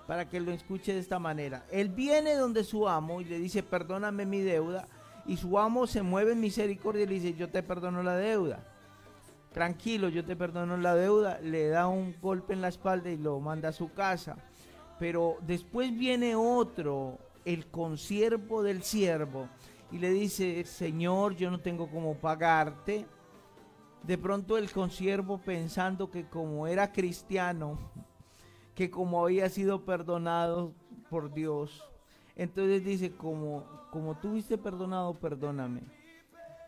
Para 0.06 0.28
que 0.28 0.40
lo 0.40 0.50
escuche 0.50 0.92
de 0.92 1.00
esta 1.00 1.18
manera. 1.18 1.64
Él 1.70 1.88
viene 1.88 2.34
donde 2.34 2.64
su 2.64 2.88
amo 2.88 3.20
y 3.20 3.24
le 3.24 3.38
dice, 3.38 3.62
perdóname 3.62 4.26
mi 4.26 4.40
deuda. 4.40 4.88
Y 5.26 5.36
su 5.36 5.58
amo 5.58 5.86
se 5.86 6.02
mueve 6.02 6.32
en 6.32 6.40
misericordia 6.40 7.04
y 7.04 7.06
le 7.06 7.14
dice, 7.14 7.34
yo 7.34 7.48
te 7.48 7.62
perdono 7.62 8.02
la 8.02 8.16
deuda 8.16 8.64
tranquilo, 9.52 10.08
yo 10.08 10.24
te 10.24 10.36
perdono 10.36 10.76
la 10.76 10.94
deuda, 10.94 11.40
le 11.42 11.68
da 11.68 11.88
un 11.88 12.14
golpe 12.20 12.52
en 12.52 12.60
la 12.60 12.68
espalda 12.68 13.10
y 13.10 13.16
lo 13.16 13.40
manda 13.40 13.70
a 13.70 13.72
su 13.72 13.92
casa. 13.92 14.36
Pero 14.98 15.36
después 15.42 15.96
viene 15.96 16.34
otro, 16.34 17.18
el 17.44 17.66
consiervo 17.66 18.62
del 18.62 18.82
siervo, 18.82 19.48
y 19.90 19.98
le 19.98 20.10
dice, 20.10 20.64
Señor, 20.64 21.34
yo 21.34 21.50
no 21.50 21.58
tengo 21.60 21.88
cómo 21.88 22.14
pagarte. 22.14 23.06
De 24.02 24.16
pronto 24.16 24.56
el 24.56 24.70
consiervo 24.70 25.38
pensando 25.38 26.10
que 26.10 26.26
como 26.28 26.66
era 26.66 26.92
cristiano, 26.92 27.78
que 28.74 28.90
como 28.90 29.22
había 29.22 29.48
sido 29.48 29.84
perdonado 29.84 30.72
por 31.10 31.32
Dios, 31.32 31.84
entonces 32.36 32.82
dice, 32.82 33.12
como, 33.12 33.66
como 33.90 34.16
tú 34.16 34.30
fuiste 34.30 34.56
perdonado, 34.56 35.12
perdóname. 35.12 35.82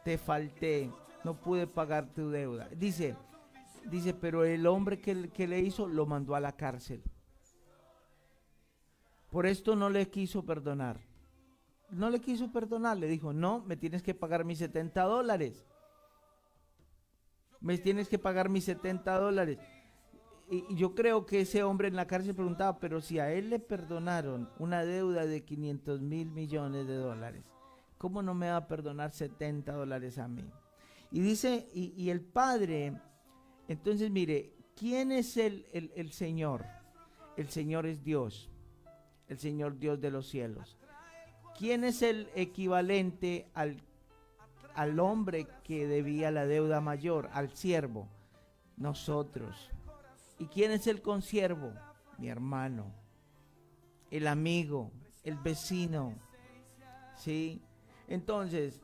Te 0.04 0.18
falté, 0.18 0.90
no 1.24 1.34
pude 1.34 1.66
pagar 1.66 2.12
tu 2.12 2.28
deuda. 2.28 2.68
Dice, 2.76 3.16
dice, 3.86 4.12
pero 4.12 4.44
el 4.44 4.66
hombre 4.66 5.00
que, 5.00 5.30
que 5.30 5.48
le 5.48 5.60
hizo 5.60 5.86
lo 5.86 6.04
mandó 6.04 6.34
a 6.34 6.40
la 6.40 6.52
cárcel. 6.52 7.02
Por 9.30 9.46
esto 9.46 9.74
no 9.74 9.88
le 9.88 10.10
quiso 10.10 10.44
perdonar. 10.44 11.00
No 11.88 12.10
le 12.10 12.20
quiso 12.20 12.52
perdonar, 12.52 12.98
le 12.98 13.06
dijo, 13.06 13.32
no, 13.32 13.60
me 13.60 13.78
tienes 13.78 14.02
que 14.02 14.14
pagar 14.14 14.44
mis 14.44 14.58
70 14.58 15.02
dólares. 15.04 15.64
Me 17.62 17.78
tienes 17.78 18.08
que 18.08 18.18
pagar 18.18 18.48
mis 18.48 18.64
70 18.64 19.18
dólares. 19.18 19.58
Y, 20.50 20.74
yo 20.74 20.94
creo 20.94 21.24
que 21.24 21.40
ese 21.40 21.62
hombre 21.62 21.88
en 21.88 21.96
la 21.96 22.06
cárcel 22.06 22.34
preguntaba, 22.34 22.78
pero 22.78 23.00
si 23.00 23.18
a 23.18 23.32
él 23.32 23.50
le 23.50 23.58
perdonaron 23.58 24.50
una 24.58 24.84
deuda 24.84 25.24
de 25.24 25.44
500 25.44 26.02
mil 26.02 26.30
millones 26.30 26.86
de 26.86 26.96
dólares, 26.96 27.44
¿cómo 27.96 28.22
no 28.22 28.34
me 28.34 28.50
va 28.50 28.56
a 28.56 28.68
perdonar 28.68 29.12
70 29.12 29.72
dólares 29.72 30.18
a 30.18 30.28
mí? 30.28 30.44
Y 31.12 31.20
dice, 31.20 31.68
y, 31.72 32.10
el 32.10 32.20
Padre, 32.20 32.98
entonces 33.68 34.10
mire, 34.10 34.54
¿quién 34.74 35.12
es 35.12 35.36
el, 35.36 35.66
el, 35.72 36.10
Señor? 36.10 36.64
El 37.36 37.48
Señor 37.48 37.86
es 37.86 38.02
Dios, 38.02 38.50
el 39.28 39.38
Señor 39.38 39.78
Dios 39.78 40.00
de 40.00 40.10
los 40.10 40.26
cielos. 40.28 40.78
¿Quién 41.58 41.84
es 41.84 42.00
el 42.00 42.28
equivalente 42.34 43.50
al, 43.52 43.76
al 44.74 44.98
hombre 45.00 45.46
que 45.64 45.86
debía 45.86 46.30
la 46.30 46.46
deuda 46.46 46.80
mayor, 46.80 47.28
al 47.32 47.50
siervo? 47.54 48.08
Nosotros. 48.76 49.70
¿Y 50.38 50.46
quién 50.46 50.72
es 50.72 50.86
el 50.86 51.02
consiervo? 51.02 51.72
Mi 52.18 52.28
hermano, 52.28 52.92
el 54.10 54.26
amigo, 54.26 54.90
el 55.24 55.36
vecino. 55.36 56.14
¿Sí? 57.16 57.62
Entonces, 58.08 58.82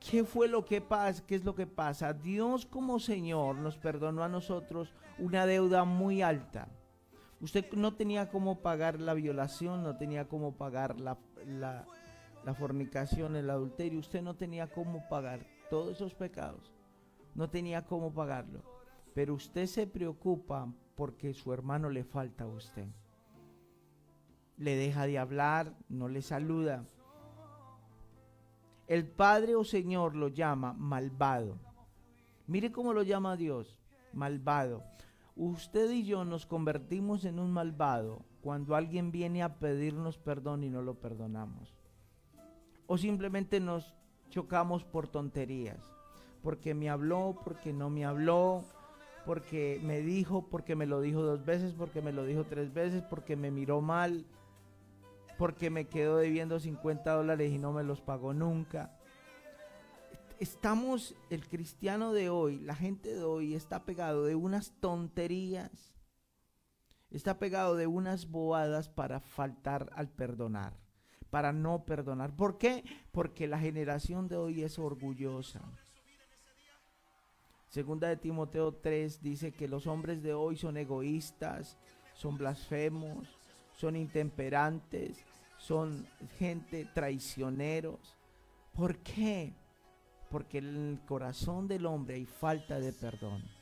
¿Qué 0.00 0.24
fue 0.24 0.48
lo 0.48 0.64
que 0.64 0.80
pasa? 0.80 1.22
¿Qué 1.26 1.34
es 1.34 1.44
lo 1.44 1.54
que 1.54 1.66
pasa? 1.66 2.14
Dios 2.14 2.64
como 2.64 2.98
Señor 2.98 3.56
nos 3.56 3.76
perdonó 3.76 4.24
a 4.24 4.28
nosotros 4.28 4.94
una 5.18 5.44
deuda 5.44 5.84
muy 5.84 6.22
alta. 6.22 6.68
Usted 7.40 7.70
no 7.72 7.94
tenía 7.94 8.30
cómo 8.30 8.60
pagar 8.60 8.98
la 8.98 9.12
violación, 9.12 9.82
no 9.82 9.96
tenía 9.96 10.26
cómo 10.26 10.56
pagar 10.56 10.98
la, 10.98 11.18
la 11.44 11.86
fornicación, 12.54 13.36
el 13.36 13.50
adulterio. 13.50 13.98
Usted 13.98 14.22
no 14.22 14.34
tenía 14.34 14.66
cómo 14.66 15.08
pagar 15.08 15.46
todos 15.68 15.96
esos 15.96 16.14
pecados. 16.14 16.72
No 17.34 17.48
tenía 17.48 17.86
cómo 17.86 18.12
pagarlo. 18.12 18.62
Pero 19.14 19.34
usted 19.34 19.66
se 19.66 19.86
preocupa 19.86 20.72
porque 20.96 21.32
su 21.34 21.52
hermano 21.52 21.90
le 21.90 22.04
falta 22.04 22.44
a 22.44 22.48
usted. 22.48 22.88
Le 24.56 24.76
deja 24.76 25.06
de 25.06 25.18
hablar, 25.18 25.74
no 25.88 26.08
le 26.08 26.22
saluda 26.22 26.84
el 28.90 29.06
Padre 29.06 29.54
o 29.54 29.62
Señor 29.62 30.16
lo 30.16 30.26
llama 30.26 30.72
malvado. 30.72 31.60
Mire 32.48 32.72
cómo 32.72 32.92
lo 32.92 33.04
llama 33.04 33.36
Dios, 33.36 33.78
malvado. 34.12 34.82
Usted 35.36 35.92
y 35.92 36.02
yo 36.02 36.24
nos 36.24 36.44
convertimos 36.44 37.24
en 37.24 37.38
un 37.38 37.52
malvado 37.52 38.24
cuando 38.40 38.74
alguien 38.74 39.12
viene 39.12 39.44
a 39.44 39.60
pedirnos 39.60 40.18
perdón 40.18 40.64
y 40.64 40.70
no 40.70 40.82
lo 40.82 40.98
perdonamos. 40.98 41.72
O 42.90 42.98
simplemente 42.98 43.60
nos 43.60 43.94
chocamos 44.30 44.82
por 44.82 45.06
tonterías. 45.06 45.78
Porque 46.42 46.74
me 46.74 46.90
habló, 46.90 47.38
porque 47.44 47.72
no 47.72 47.88
me 47.90 48.04
habló, 48.04 48.64
porque 49.24 49.80
me 49.84 50.00
dijo, 50.00 50.48
porque 50.50 50.74
me 50.74 50.86
lo 50.86 51.00
dijo 51.00 51.22
dos 51.22 51.44
veces, 51.44 51.72
porque 51.72 52.02
me 52.02 52.12
lo 52.12 52.24
dijo 52.24 52.44
tres 52.44 52.74
veces, 52.74 53.02
porque 53.02 53.36
me 53.36 53.50
miró 53.50 53.80
mal 53.80 54.26
porque 55.40 55.70
me 55.70 55.86
quedo 55.86 56.18
debiendo 56.18 56.60
50 56.60 57.14
dólares 57.14 57.50
y 57.50 57.56
no 57.56 57.72
me 57.72 57.82
los 57.82 58.02
pagó 58.02 58.34
nunca. 58.34 58.94
Estamos, 60.38 61.14
el 61.30 61.48
cristiano 61.48 62.12
de 62.12 62.28
hoy, 62.28 62.58
la 62.58 62.74
gente 62.74 63.08
de 63.14 63.22
hoy 63.22 63.54
está 63.54 63.86
pegado 63.86 64.24
de 64.24 64.34
unas 64.34 64.72
tonterías, 64.80 65.94
está 67.10 67.38
pegado 67.38 67.74
de 67.74 67.86
unas 67.86 68.30
bobadas 68.30 68.90
para 68.90 69.20
faltar 69.20 69.88
al 69.94 70.10
perdonar, 70.10 70.74
para 71.30 71.52
no 71.52 71.84
perdonar. 71.84 72.34
¿Por 72.34 72.58
qué? 72.58 72.84
Porque 73.12 73.46
la 73.46 73.58
generación 73.58 74.28
de 74.28 74.36
hoy 74.36 74.62
es 74.62 74.78
orgullosa. 74.78 75.60
Segunda 77.68 78.08
de 78.08 78.16
Timoteo 78.16 78.74
3 78.74 79.22
dice 79.22 79.52
que 79.52 79.68
los 79.68 79.86
hombres 79.86 80.22
de 80.22 80.34
hoy 80.34 80.56
son 80.56 80.76
egoístas, 80.76 81.78
son 82.14 82.36
blasfemos, 82.36 83.28
son 83.76 83.94
intemperantes, 83.94 85.24
son 85.56 86.06
gente 86.38 86.88
traicioneros. 86.92 88.16
¿Por 88.72 88.98
qué? 88.98 89.54
Porque 90.30 90.58
en 90.58 90.66
el 90.66 91.00
corazón 91.06 91.68
del 91.68 91.86
hombre 91.86 92.16
hay 92.16 92.26
falta 92.26 92.80
de 92.80 92.92
perdón. 92.92 93.59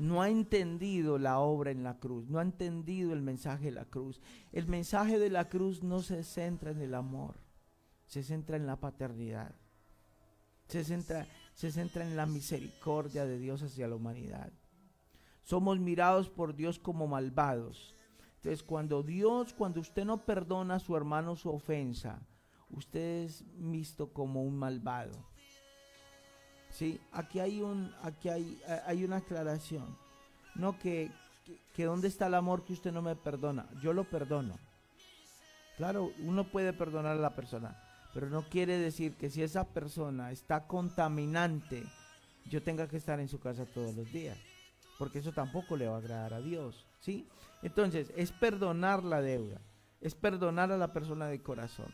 No 0.00 0.22
ha 0.22 0.30
entendido 0.30 1.18
la 1.18 1.40
obra 1.40 1.72
en 1.72 1.82
la 1.82 1.98
cruz, 1.98 2.26
no 2.26 2.38
ha 2.38 2.42
entendido 2.42 3.12
el 3.12 3.20
mensaje 3.20 3.66
de 3.66 3.72
la 3.72 3.84
cruz. 3.84 4.18
El 4.50 4.66
mensaje 4.66 5.18
de 5.18 5.28
la 5.28 5.50
cruz 5.50 5.82
no 5.82 6.00
se 6.00 6.24
centra 6.24 6.70
en 6.70 6.80
el 6.80 6.94
amor, 6.94 7.34
se 8.06 8.22
centra 8.22 8.56
en 8.56 8.66
la 8.66 8.76
paternidad. 8.76 9.54
Se 10.68 10.84
centra, 10.84 11.26
se 11.52 11.70
centra 11.70 12.02
en 12.02 12.16
la 12.16 12.24
misericordia 12.24 13.26
de 13.26 13.38
Dios 13.38 13.62
hacia 13.62 13.88
la 13.88 13.96
humanidad. 13.96 14.50
Somos 15.42 15.78
mirados 15.78 16.30
por 16.30 16.56
Dios 16.56 16.78
como 16.78 17.06
malvados. 17.06 17.94
Entonces, 18.36 18.62
cuando 18.62 19.02
Dios, 19.02 19.52
cuando 19.52 19.80
usted 19.80 20.06
no 20.06 20.24
perdona 20.24 20.76
a 20.76 20.80
su 20.80 20.96
hermano 20.96 21.36
su 21.36 21.50
ofensa, 21.50 22.26
usted 22.70 23.24
es 23.24 23.44
visto 23.58 24.14
como 24.14 24.44
un 24.44 24.56
malvado. 24.56 25.29
Sí, 26.70 27.00
aquí 27.12 27.40
hay 27.40 27.60
un, 27.62 27.92
aquí 28.02 28.28
hay, 28.28 28.62
hay 28.86 29.04
una 29.04 29.16
aclaración. 29.16 29.96
No 30.54 30.78
que, 30.78 31.10
que, 31.44 31.58
que 31.74 31.84
dónde 31.84 32.08
está 32.08 32.26
el 32.26 32.34
amor 32.34 32.64
que 32.64 32.72
usted 32.72 32.92
no 32.92 33.02
me 33.02 33.16
perdona. 33.16 33.68
Yo 33.82 33.92
lo 33.92 34.04
perdono. 34.04 34.58
Claro, 35.80 36.12
uno 36.18 36.44
puede 36.44 36.74
perdonar 36.74 37.16
a 37.16 37.20
la 37.20 37.34
persona, 37.34 37.74
pero 38.12 38.28
no 38.28 38.42
quiere 38.42 38.76
decir 38.76 39.14
que 39.14 39.30
si 39.30 39.42
esa 39.42 39.64
persona 39.64 40.30
está 40.30 40.66
contaminante, 40.66 41.82
yo 42.44 42.62
tenga 42.62 42.86
que 42.86 42.98
estar 42.98 43.18
en 43.18 43.28
su 43.28 43.40
casa 43.40 43.64
todos 43.64 43.94
los 43.94 44.12
días, 44.12 44.36
porque 44.98 45.20
eso 45.20 45.32
tampoco 45.32 45.78
le 45.78 45.88
va 45.88 45.94
a 45.94 45.98
agradar 46.00 46.34
a 46.34 46.40
Dios, 46.42 46.84
¿sí? 47.00 47.26
Entonces, 47.62 48.12
es 48.14 48.30
perdonar 48.30 49.04
la 49.04 49.22
deuda, 49.22 49.62
es 50.02 50.14
perdonar 50.14 50.70
a 50.70 50.76
la 50.76 50.92
persona 50.92 51.28
de 51.28 51.42
corazón. 51.42 51.90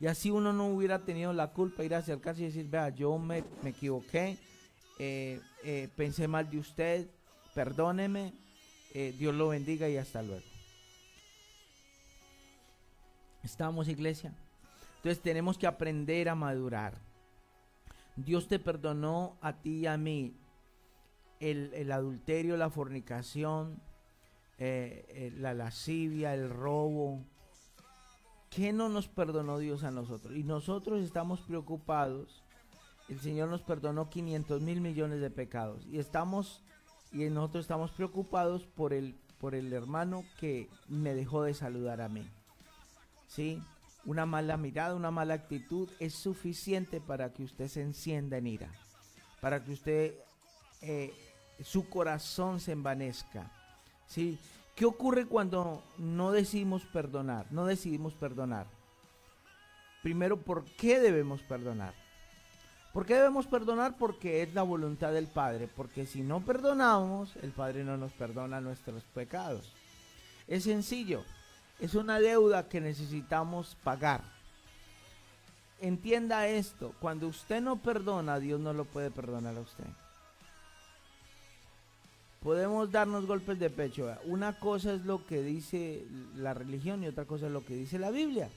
Y 0.00 0.06
así 0.06 0.30
uno 0.30 0.54
no 0.54 0.68
hubiera 0.68 1.04
tenido 1.04 1.32
la 1.34 1.48
culpa 1.48 1.84
ir 1.84 1.94
a 1.94 1.98
acercarse 1.98 2.40
y 2.40 2.46
decir, 2.46 2.66
vea, 2.68 2.88
yo 2.88 3.18
me, 3.18 3.44
me 3.62 3.70
equivoqué, 3.70 4.38
eh, 4.98 5.40
eh, 5.62 5.88
pensé 5.94 6.26
mal 6.26 6.50
de 6.50 6.58
usted, 6.58 7.06
perdóneme, 7.54 8.32
eh, 8.94 9.14
Dios 9.18 9.34
lo 9.34 9.48
bendiga 9.48 9.90
y 9.90 9.98
hasta 9.98 10.22
luego. 10.22 10.44
¿Estamos, 13.42 13.88
iglesia? 13.88 14.32
Entonces 14.96 15.22
tenemos 15.22 15.58
que 15.58 15.66
aprender 15.66 16.30
a 16.30 16.34
madurar. 16.34 16.94
Dios 18.16 18.48
te 18.48 18.58
perdonó 18.58 19.36
a 19.42 19.52
ti 19.52 19.80
y 19.80 19.86
a 19.86 19.98
mí 19.98 20.34
el, 21.40 21.72
el 21.74 21.92
adulterio, 21.92 22.56
la 22.56 22.70
fornicación, 22.70 23.82
la 24.58 25.54
lascivia, 25.54 26.34
el 26.34 26.50
robo. 26.50 27.24
¿Qué 28.50 28.72
no 28.72 28.88
nos 28.88 29.06
perdonó 29.06 29.58
Dios 29.58 29.84
a 29.84 29.92
nosotros? 29.92 30.36
Y 30.36 30.42
nosotros 30.42 31.00
estamos 31.02 31.40
preocupados. 31.40 32.42
El 33.08 33.20
Señor 33.20 33.48
nos 33.48 33.62
perdonó 33.62 34.10
500 34.10 34.60
mil 34.60 34.80
millones 34.80 35.20
de 35.20 35.30
pecados. 35.30 35.86
Y 35.86 35.98
estamos, 35.98 36.60
y 37.12 37.18
nosotros 37.30 37.64
estamos 37.64 37.92
preocupados 37.92 38.66
por 38.66 38.92
el, 38.92 39.14
por 39.40 39.54
el 39.54 39.72
hermano 39.72 40.24
que 40.40 40.68
me 40.88 41.14
dejó 41.14 41.44
de 41.44 41.54
saludar 41.54 42.00
a 42.00 42.08
mí. 42.08 42.28
¿Sí? 43.28 43.62
Una 44.04 44.26
mala 44.26 44.56
mirada, 44.56 44.96
una 44.96 45.12
mala 45.12 45.34
actitud 45.34 45.88
es 46.00 46.14
suficiente 46.14 47.00
para 47.00 47.32
que 47.32 47.44
usted 47.44 47.68
se 47.68 47.82
encienda 47.82 48.38
en 48.38 48.48
ira, 48.48 48.72
para 49.40 49.62
que 49.62 49.72
usted, 49.72 50.14
eh, 50.82 51.14
su 51.62 51.88
corazón 51.88 52.58
se 52.58 52.72
envanezca. 52.72 53.48
¿sí? 54.08 54.40
¿Qué 54.80 54.86
ocurre 54.86 55.26
cuando 55.26 55.82
no 55.98 56.32
decidimos 56.32 56.86
perdonar? 56.86 57.44
No 57.50 57.66
decidimos 57.66 58.14
perdonar. 58.14 58.66
Primero, 60.02 60.38
¿por 60.38 60.64
qué 60.64 61.00
debemos 61.00 61.42
perdonar? 61.42 61.92
¿Por 62.94 63.04
qué 63.04 63.16
debemos 63.16 63.46
perdonar? 63.46 63.98
Porque 63.98 64.40
es 64.40 64.54
la 64.54 64.62
voluntad 64.62 65.12
del 65.12 65.26
Padre. 65.26 65.68
Porque 65.68 66.06
si 66.06 66.22
no 66.22 66.40
perdonamos, 66.40 67.36
el 67.42 67.50
Padre 67.50 67.84
no 67.84 67.98
nos 67.98 68.12
perdona 68.12 68.62
nuestros 68.62 69.04
pecados. 69.04 69.70
Es 70.48 70.64
sencillo. 70.64 71.24
Es 71.78 71.94
una 71.94 72.18
deuda 72.18 72.66
que 72.66 72.80
necesitamos 72.80 73.76
pagar. 73.84 74.22
Entienda 75.78 76.48
esto, 76.48 76.94
cuando 77.00 77.26
usted 77.28 77.60
no 77.60 77.82
perdona, 77.82 78.38
Dios 78.38 78.58
no 78.58 78.72
lo 78.72 78.86
puede 78.86 79.10
perdonar 79.10 79.58
a 79.58 79.60
usted. 79.60 79.84
Podemos 82.40 82.90
darnos 82.90 83.26
golpes 83.26 83.58
de 83.58 83.68
pecho. 83.68 84.16
Una 84.24 84.58
cosa 84.58 84.94
es 84.94 85.04
lo 85.04 85.26
que 85.26 85.42
dice 85.42 86.06
la 86.34 86.54
religión 86.54 87.04
y 87.04 87.06
otra 87.06 87.26
cosa 87.26 87.46
es 87.46 87.52
lo 87.52 87.64
que 87.64 87.74
dice 87.74 87.98
la 87.98 88.10
Biblia. 88.10 88.48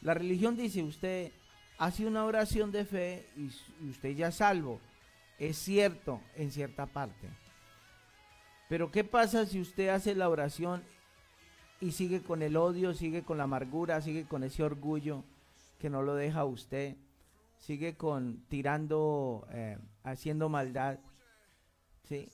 La 0.00 0.14
religión 0.14 0.56
dice, 0.56 0.82
usted 0.82 1.30
hace 1.78 2.06
una 2.06 2.24
oración 2.24 2.72
de 2.72 2.84
fe 2.86 3.26
y 3.36 3.88
usted 3.90 4.16
ya 4.16 4.28
es 4.28 4.36
salvo. 4.36 4.80
Es 5.38 5.58
cierto 5.58 6.20
en 6.36 6.50
cierta 6.50 6.86
parte. 6.86 7.28
Pero 8.68 8.90
¿qué 8.90 9.04
pasa 9.04 9.44
si 9.44 9.60
usted 9.60 9.88
hace 9.88 10.14
la 10.14 10.30
oración 10.30 10.82
y 11.80 11.92
sigue 11.92 12.22
con 12.22 12.40
el 12.40 12.56
odio, 12.56 12.94
sigue 12.94 13.22
con 13.22 13.36
la 13.36 13.44
amargura, 13.44 14.00
sigue 14.00 14.24
con 14.24 14.44
ese 14.44 14.62
orgullo 14.62 15.24
que 15.78 15.90
no 15.90 16.02
lo 16.02 16.14
deja 16.14 16.46
usted, 16.46 16.96
sigue 17.58 17.96
con 17.96 18.44
tirando, 18.48 19.46
eh, 19.50 19.76
haciendo 20.02 20.48
maldad, 20.48 20.98
¿sí? 22.08 22.28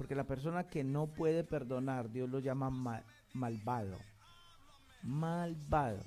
Porque 0.00 0.14
la 0.14 0.24
persona 0.24 0.66
que 0.66 0.82
no 0.82 1.08
puede 1.08 1.44
perdonar, 1.44 2.10
Dios 2.10 2.30
lo 2.30 2.38
llama 2.38 2.70
mal, 2.70 3.04
malvado, 3.34 3.98
malvado. 5.02 6.00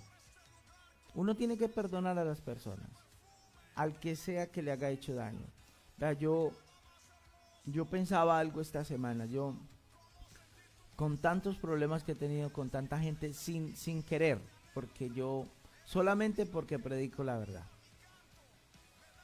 Uno 1.13 1.35
tiene 1.35 1.59
que 1.59 1.69
perdonar 1.69 2.17
a 2.17 2.25
las 2.25 2.41
personas, 2.41 2.89
al 3.75 3.99
que 3.99 4.15
sea 4.15 4.47
que 4.47 4.63
le 4.63 4.71
haga 4.71 4.89
hecho 4.89 5.13
daño. 5.13 5.45
Yo, 6.19 6.49
yo 7.65 7.85
pensaba 7.85 8.39
algo 8.39 8.61
esta 8.61 8.83
semana, 8.83 9.27
yo 9.27 9.55
con 10.95 11.19
tantos 11.19 11.57
problemas 11.57 12.03
que 12.03 12.13
he 12.13 12.15
tenido 12.15 12.51
con 12.51 12.71
tanta 12.71 12.97
gente 12.97 13.31
sin, 13.31 13.75
sin 13.75 14.01
querer, 14.01 14.41
porque 14.73 15.11
yo, 15.11 15.45
solamente 15.85 16.47
porque 16.47 16.79
predico 16.79 17.23
la 17.23 17.37
verdad. 17.37 17.67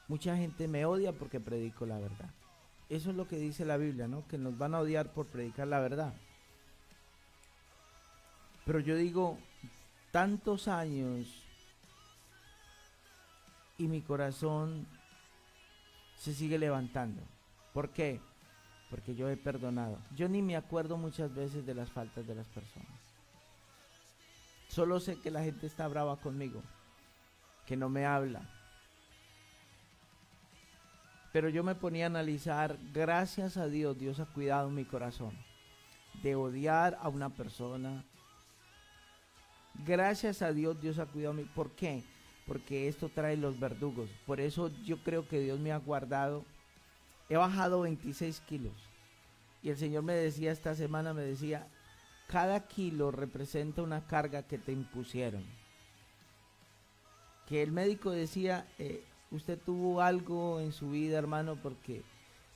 Mucha 0.07 0.37
gente 0.37 0.67
me 0.67 0.85
odia 0.85 1.11
porque 1.11 1.39
predico 1.39 1.87
la 1.87 1.97
verdad. 1.97 2.29
Eso 2.89 3.11
es 3.11 3.15
lo 3.15 3.27
que 3.27 3.37
dice 3.37 3.65
la 3.65 3.77
Biblia, 3.77 4.07
¿no? 4.07 4.27
Que 4.27 4.37
nos 4.37 4.57
van 4.57 4.73
a 4.73 4.79
odiar 4.79 5.13
por 5.13 5.27
predicar 5.27 5.67
la 5.67 5.79
verdad. 5.79 6.13
Pero 8.65 8.79
yo 8.79 8.95
digo, 8.95 9.37
tantos 10.11 10.67
años 10.67 11.27
y 13.77 13.87
mi 13.87 14.01
corazón 14.01 14.87
se 16.17 16.33
sigue 16.33 16.57
levantando. 16.57 17.21
¿Por 17.73 17.89
qué? 17.89 18.19
porque 18.89 19.15
yo 19.15 19.29
he 19.29 19.37
perdonado. 19.37 19.97
Yo 20.15 20.27
ni 20.27 20.41
me 20.41 20.55
acuerdo 20.55 20.97
muchas 20.97 21.33
veces 21.33 21.65
de 21.65 21.75
las 21.75 21.89
faltas 21.91 22.25
de 22.25 22.35
las 22.35 22.47
personas. 22.47 22.87
Solo 24.67 24.99
sé 24.99 25.19
que 25.19 25.31
la 25.31 25.43
gente 25.43 25.67
está 25.67 25.87
brava 25.87 26.17
conmigo, 26.17 26.61
que 27.65 27.77
no 27.77 27.89
me 27.89 28.05
habla. 28.05 28.41
Pero 31.31 31.49
yo 31.49 31.63
me 31.63 31.75
ponía 31.75 32.05
a 32.05 32.07
analizar, 32.07 32.77
gracias 32.93 33.57
a 33.57 33.67
Dios, 33.67 33.97
Dios 33.97 34.19
ha 34.19 34.25
cuidado 34.25 34.69
mi 34.69 34.85
corazón 34.85 35.37
de 36.23 36.35
odiar 36.35 36.97
a 37.01 37.09
una 37.09 37.29
persona. 37.29 38.03
Gracias 39.85 40.41
a 40.41 40.51
Dios, 40.51 40.81
Dios 40.81 40.99
ha 40.99 41.05
cuidado 41.05 41.33
mi... 41.33 41.43
¿Por 41.43 41.71
qué? 41.71 42.03
Porque 42.47 42.87
esto 42.87 43.09
trae 43.09 43.37
los 43.37 43.59
verdugos. 43.59 44.09
Por 44.25 44.39
eso 44.39 44.71
yo 44.83 44.97
creo 45.03 45.27
que 45.27 45.39
Dios 45.39 45.59
me 45.59 45.71
ha 45.71 45.77
guardado 45.77 46.43
He 47.29 47.37
bajado 47.37 47.81
26 47.81 48.41
kilos. 48.41 48.73
Y 49.61 49.69
el 49.69 49.77
Señor 49.77 50.03
me 50.03 50.13
decía 50.13 50.51
esta 50.51 50.73
semana, 50.73 51.13
me 51.13 51.21
decía, 51.21 51.67
cada 52.27 52.67
kilo 52.67 53.11
representa 53.11 53.83
una 53.83 54.05
carga 54.07 54.43
que 54.43 54.57
te 54.57 54.71
impusieron. 54.71 55.45
Que 57.47 57.61
el 57.61 57.71
médico 57.71 58.09
decía, 58.09 58.67
eh, 58.79 59.03
usted 59.31 59.59
tuvo 59.59 60.01
algo 60.01 60.59
en 60.59 60.71
su 60.71 60.91
vida, 60.91 61.17
hermano, 61.17 61.55
porque 61.55 62.03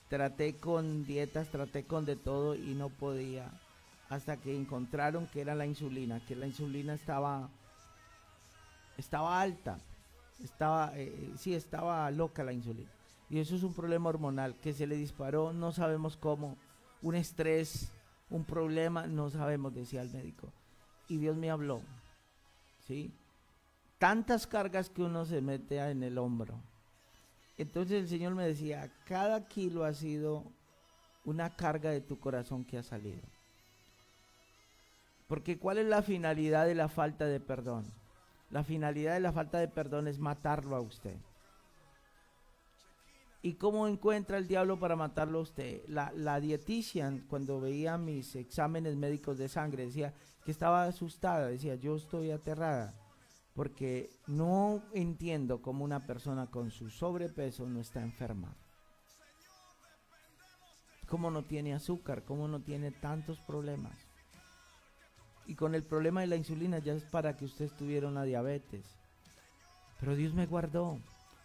traté 0.10 0.56
con 0.56 1.06
dietas, 1.06 1.50
traté 1.50 1.86
con 1.86 2.06
de 2.06 2.16
todo 2.16 2.56
y 2.56 2.76
no 2.76 2.90
podía. 2.90 3.52
Hasta 4.10 4.38
que 4.38 4.56
encontraron 4.56 5.28
que 5.28 5.42
era 5.42 5.56
la 5.56 5.66
insulina, 5.66 6.24
que 6.26 6.36
la 6.36 6.48
insulina 6.48 6.94
estaba, 6.94 7.50
estaba 8.98 9.42
alta. 9.42 9.80
Estaba, 10.44 10.92
eh, 10.96 11.32
sí, 11.38 11.54
estaba 11.54 12.10
loca 12.12 12.44
la 12.44 12.54
insulina. 12.54 12.90
Y 13.30 13.40
eso 13.40 13.56
es 13.56 13.64
un 13.64 13.74
problema 13.74 14.10
hormonal 14.10 14.56
que 14.56 14.74
se 14.74 14.86
le 14.86 14.96
disparó, 14.96 15.54
no 15.54 15.72
sabemos 15.72 16.18
cómo, 16.18 16.58
un 17.02 17.16
estrés, 17.16 17.92
un 18.30 18.46
problema, 18.46 19.08
no 19.08 19.30
sabemos, 19.30 19.74
decía 19.74 20.02
el 20.02 20.12
médico. 20.12 20.52
Y 21.08 21.18
Dios 21.18 21.36
me 21.38 21.50
habló, 21.50 21.82
¿sí? 22.86 23.12
Tantas 24.04 24.48
cargas 24.48 24.90
que 24.90 25.02
uno 25.02 25.24
se 25.24 25.40
mete 25.40 25.78
en 25.78 26.04
el 26.04 26.18
hombro. 26.18 26.60
Entonces 27.58 28.02
el 28.02 28.10
Señor 28.10 28.36
me 28.36 28.46
decía, 28.46 28.92
cada 29.06 29.48
kilo 29.48 29.86
ha 29.86 29.94
sido 29.94 30.44
una 31.24 31.56
carga 31.56 31.90
de 31.92 32.02
tu 32.02 32.20
corazón 32.20 32.66
que 32.66 32.78
ha 32.78 32.84
salido. 32.84 33.22
Porque 35.30 35.58
¿cuál 35.58 35.78
es 35.78 35.86
la 35.86 36.02
finalidad 36.02 36.66
de 36.66 36.76
la 36.76 36.90
falta 36.90 37.28
de 37.28 37.40
perdón? 37.40 37.86
La 38.50 38.66
finalidad 38.66 39.14
de 39.14 39.22
la 39.22 39.32
falta 39.32 39.60
de 39.60 39.70
perdón 39.70 40.10
es 40.10 40.20
matarlo 40.20 40.76
a 40.76 40.82
usted. 40.82 41.16
¿Y 43.42 43.54
cómo 43.54 43.88
encuentra 43.88 44.38
el 44.38 44.50
diablo 44.50 44.78
para 44.78 44.98
matarlo 44.98 45.40
a 45.40 45.44
usted? 45.44 45.80
La, 45.88 46.12
la 46.14 46.42
dietitian, 46.42 47.20
cuando 47.30 47.62
veía 47.62 47.98
mis 47.98 48.36
exámenes 48.36 48.98
médicos 48.98 49.38
de 49.38 49.48
sangre, 49.48 49.86
decía 49.86 50.14
que 50.44 50.52
estaba 50.52 50.84
asustada, 50.84 51.48
decía, 51.48 51.76
yo 51.76 51.96
estoy 51.96 52.32
aterrada, 52.32 52.94
porque 53.56 54.10
no 54.28 54.82
entiendo 54.94 55.62
cómo 55.62 55.84
una 55.84 56.06
persona 56.06 56.48
con 56.48 56.72
su 56.72 56.90
sobrepeso 56.90 57.68
no 57.68 57.80
está 57.80 58.02
enferma. 58.02 58.56
¿Cómo 61.08 61.30
no 61.30 61.44
tiene 61.44 61.74
azúcar? 61.74 62.24
¿Cómo 62.24 62.48
no 62.48 62.62
tiene 62.62 62.92
tantos 62.92 63.40
problemas? 63.40 63.96
Y 65.46 65.56
con 65.56 65.76
el 65.76 65.84
problema 65.84 66.22
de 66.22 66.28
la 66.28 66.36
insulina 66.36 66.80
ya 66.80 66.94
es 66.94 67.04
para 67.04 67.38
que 67.38 67.46
usted 67.46 67.70
tuviera 67.78 68.08
una 68.08 68.24
diabetes. 68.24 68.86
Pero 70.00 70.16
Dios 70.16 70.34
me 70.34 70.48
guardó. 70.48 71.00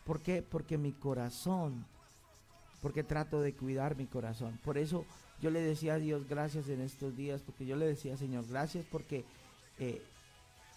¿Por 0.04 0.22
qué? 0.22 0.42
Porque 0.42 0.78
mi 0.78 0.92
corazón, 0.92 1.84
porque 2.80 3.02
trato 3.02 3.42
de 3.42 3.54
cuidar 3.54 3.96
mi 3.96 4.06
corazón. 4.06 4.58
Por 4.64 4.78
eso 4.78 5.04
yo 5.42 5.50
le 5.50 5.60
decía 5.60 5.94
a 5.94 5.98
Dios 5.98 6.26
gracias 6.26 6.68
en 6.68 6.80
estos 6.80 7.16
días, 7.16 7.42
porque 7.42 7.66
yo 7.66 7.76
le 7.76 7.86
decía, 7.86 8.16
Señor, 8.16 8.46
gracias 8.48 8.86
porque 8.90 9.24
eh, 9.78 10.02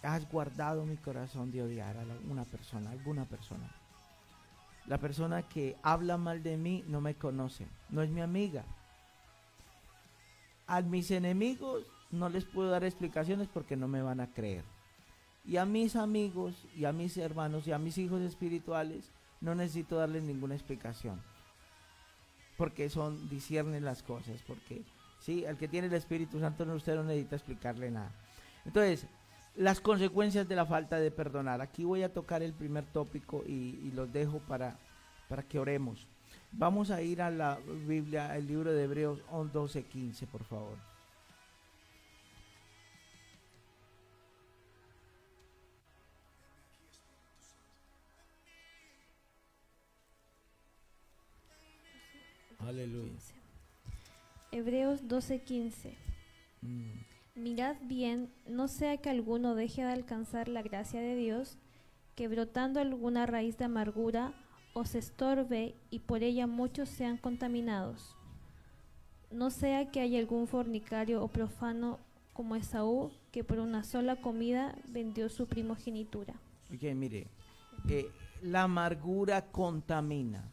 has 0.04 0.30
guardado 0.30 0.86
mi 0.86 0.98
corazón 0.98 1.52
de 1.52 1.62
odiar 1.62 1.98
a 1.98 2.04
una 2.30 2.44
persona, 2.46 2.92
alguna 2.92 3.26
persona. 3.26 3.70
La 4.88 4.98
persona 4.98 5.44
que 5.44 5.78
habla 5.84 6.18
mal 6.18 6.42
de 6.42 6.58
mí 6.58 6.84
no 6.88 7.02
me 7.02 7.16
conoce, 7.16 7.68
no 7.90 8.02
es 8.02 8.10
mi 8.10 8.22
amiga. 8.22 8.64
A 10.68 10.82
mis 10.82 11.12
enemigos 11.12 11.86
no 12.10 12.30
les 12.30 12.46
puedo 12.46 12.70
dar 12.70 12.84
explicaciones 12.84 13.48
porque 13.48 13.76
no 13.76 13.88
me 13.88 14.02
van 14.02 14.20
a 14.20 14.28
creer. 14.28 14.64
Y 15.46 15.58
a 15.58 15.66
mis 15.66 15.96
amigos 15.96 16.56
y 16.76 16.86
a 16.86 16.92
mis 16.92 17.18
hermanos 17.18 17.68
y 17.68 17.72
a 17.72 17.80
mis 17.80 17.98
hijos 17.98 18.22
espirituales 18.22 19.10
no 19.40 19.56
necesito 19.56 19.98
darles 19.98 20.24
ninguna 20.24 20.56
explicación. 20.56 21.22
Porque 22.58 22.90
son, 22.90 23.30
disciernen 23.30 23.84
las 23.84 24.04
cosas. 24.04 24.40
Porque, 24.48 24.84
sí, 25.20 25.46
al 25.46 25.58
que 25.58 25.68
tiene 25.68 25.88
el 25.88 25.94
Espíritu 25.94 26.40
Santo, 26.40 26.66
no, 26.66 26.74
usted 26.74 26.96
no 26.96 27.04
necesita 27.04 27.36
explicarle 27.36 27.90
nada. 27.90 28.12
Entonces, 28.66 29.08
las 29.56 29.82
consecuencias 29.82 30.48
de 30.48 30.56
la 30.56 30.66
falta 30.66 30.98
de 30.98 31.12
perdonar. 31.12 31.62
Aquí 31.62 31.84
voy 31.84 32.04
a 32.04 32.14
tocar 32.14 32.42
el 32.42 32.54
primer 32.54 32.86
tópico 32.86 33.44
y, 33.46 33.92
los 33.92 34.12
dejo 34.12 34.40
para, 34.40 34.78
para 35.28 35.44
que 35.44 35.60
oremos. 35.60 36.08
Vamos 36.52 36.92
a 36.92 37.02
ir 37.02 37.22
a 37.22 37.30
la 37.30 37.60
Biblia, 37.88 38.36
el 38.36 38.48
libro 38.48 38.72
de 38.72 38.84
Hebreos 38.84 39.20
12, 39.54 39.84
15, 39.84 40.28
por 40.28 40.44
favor. 40.44 40.78
Aleluya. 52.68 53.12
Hebreos 54.52 55.02
12:15. 55.08 55.94
Mm. 56.62 57.11
Mirad 57.36 57.78
bien, 57.84 58.30
no 58.46 58.68
sea 58.68 58.98
que 58.98 59.10
alguno 59.10 59.56
deje 59.56 59.84
de 59.84 59.92
alcanzar 59.92 60.50
la 60.50 60.62
gracia 60.62 61.00
de 61.00 61.16
Dios, 61.16 61.58
que 62.16 62.28
brotando 62.28 62.82
alguna 62.82 63.26
raíz 63.26 63.58
de 63.58 63.66
amargura 63.66 64.34
os 64.74 64.96
estorbe 64.96 65.76
y 65.90 66.00
por 66.00 66.24
ella 66.24 66.46
muchos 66.46 66.90
sean 66.90 67.18
contaminados. 67.18 68.16
No 69.32 69.50
sea 69.50 69.92
que 69.92 70.02
haya 70.02 70.20
algún 70.20 70.48
fornicario 70.48 71.24
o 71.24 71.30
profano 71.30 72.00
como 72.34 72.56
Esaú, 72.56 73.12
que 73.32 73.46
por 73.46 73.60
una 73.60 73.84
sola 73.84 74.18
comida 74.18 74.76
vendió 74.88 75.30
su 75.30 75.48
primogenitura. 75.48 76.34
Mire, 76.70 77.28
eh, 77.88 78.10
la 78.42 78.64
amargura 78.64 79.52
contamina. 79.52 80.52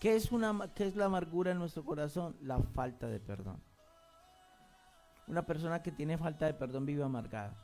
¿Qué 0.00 0.16
es, 0.16 0.32
una, 0.32 0.70
¿Qué 0.74 0.86
es 0.86 0.96
la 0.96 1.06
amargura 1.06 1.52
en 1.52 1.58
nuestro 1.58 1.82
corazón? 1.82 2.36
La 2.42 2.60
falta 2.60 3.06
de 3.06 3.20
perdón. 3.20 3.62
Una 5.26 5.44
persona 5.46 5.82
que 5.82 5.92
tiene 5.92 6.18
falta 6.18 6.46
de 6.46 6.54
perdón 6.54 6.86
vive 6.86 7.02
amargada. 7.02 7.56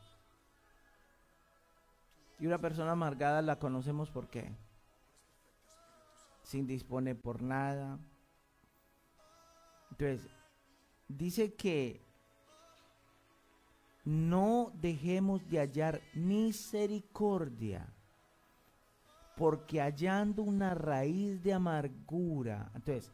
Y 2.38 2.46
una 2.46 2.58
persona 2.58 2.92
amargada 2.92 3.42
la 3.42 3.58
conocemos 3.58 4.10
por 4.10 4.28
qué. 4.28 4.50
Sin 6.42 6.66
dispone 6.66 7.14
por 7.14 7.42
nada. 7.42 7.98
Entonces, 9.90 10.26
dice 11.06 11.54
que 11.54 12.00
no 14.04 14.72
dejemos 14.74 15.46
de 15.48 15.58
hallar 15.58 16.00
misericordia 16.14 17.86
porque 19.36 19.80
hallando 19.80 20.42
una 20.42 20.74
raíz 20.74 21.42
de 21.42 21.54
amargura. 21.54 22.70
Entonces, 22.74 23.10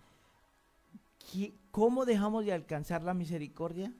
¿cómo 1.71 2.05
dejamos 2.05 2.45
de 2.45 2.53
alcanzar 2.53 3.03
la 3.05 3.15
misericordia? 3.15 3.93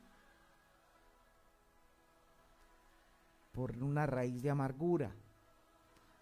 Por 3.57 3.83
una 3.83 4.05
raíz 4.05 4.43
de 4.43 4.51
amargura. 4.51 5.17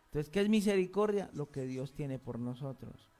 Entonces, 0.04 0.30
¿qué 0.30 0.40
es 0.40 0.48
misericordia? 0.48 1.28
Lo 1.34 1.50
que 1.50 1.66
Dios 1.66 1.92
tiene 1.92 2.20
por 2.20 2.38
nosotros. 2.38 3.10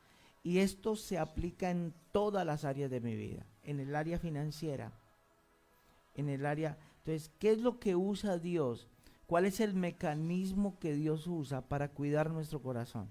Y 0.45 0.59
esto 0.59 0.95
se 0.95 1.19
aplica 1.19 1.73
en 1.73 1.93
todas 2.13 2.47
las 2.47 2.65
áreas 2.65 2.93
de 2.93 3.01
mi 3.01 3.17
vida, 3.17 3.45
en 3.65 3.81
el 3.81 3.97
área 3.97 4.21
financiera, 4.21 4.93
en 6.15 6.29
el 6.29 6.47
área... 6.47 6.79
Entonces, 6.99 7.33
¿qué 7.41 7.51
es 7.51 7.61
lo 7.61 7.81
que 7.81 7.97
usa 7.97 8.39
Dios? 8.39 8.87
¿Cuál 9.27 9.47
es 9.47 9.59
el 9.59 9.75
mecanismo 9.75 10.79
que 10.79 10.95
Dios 10.95 11.27
usa 11.27 11.63
para 11.63 11.89
cuidar 11.89 12.31
nuestro 12.31 12.63
corazón? 12.63 13.11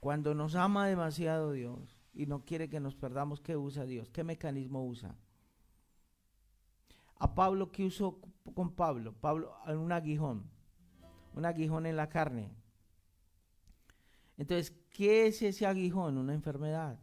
Cuando 0.00 0.34
nos 0.34 0.56
ama 0.56 0.88
demasiado 0.88 1.52
Dios 1.52 1.96
y 2.12 2.26
no 2.26 2.44
quiere 2.44 2.68
que 2.68 2.80
nos 2.80 2.96
perdamos, 2.96 3.40
¿qué 3.40 3.56
usa 3.56 3.84
Dios? 3.84 4.10
¿Qué 4.10 4.24
mecanismo 4.24 4.84
usa? 4.84 5.14
A 7.18 7.34
Pablo, 7.34 7.72
¿qué 7.72 7.84
usó 7.84 8.20
con 8.54 8.74
Pablo? 8.74 9.12
Pablo, 9.20 9.54
un 9.66 9.92
aguijón, 9.92 10.48
un 11.34 11.44
aguijón 11.44 11.86
en 11.86 11.96
la 11.96 12.08
carne. 12.08 12.50
Entonces, 14.36 14.72
¿qué 14.90 15.26
es 15.26 15.42
ese 15.42 15.66
aguijón? 15.66 16.16
Una 16.16 16.32
enfermedad. 16.32 17.00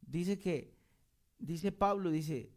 Dice 0.00 0.38
que, 0.38 0.76
dice 1.38 1.70
Pablo, 1.70 2.10
dice, 2.10 2.52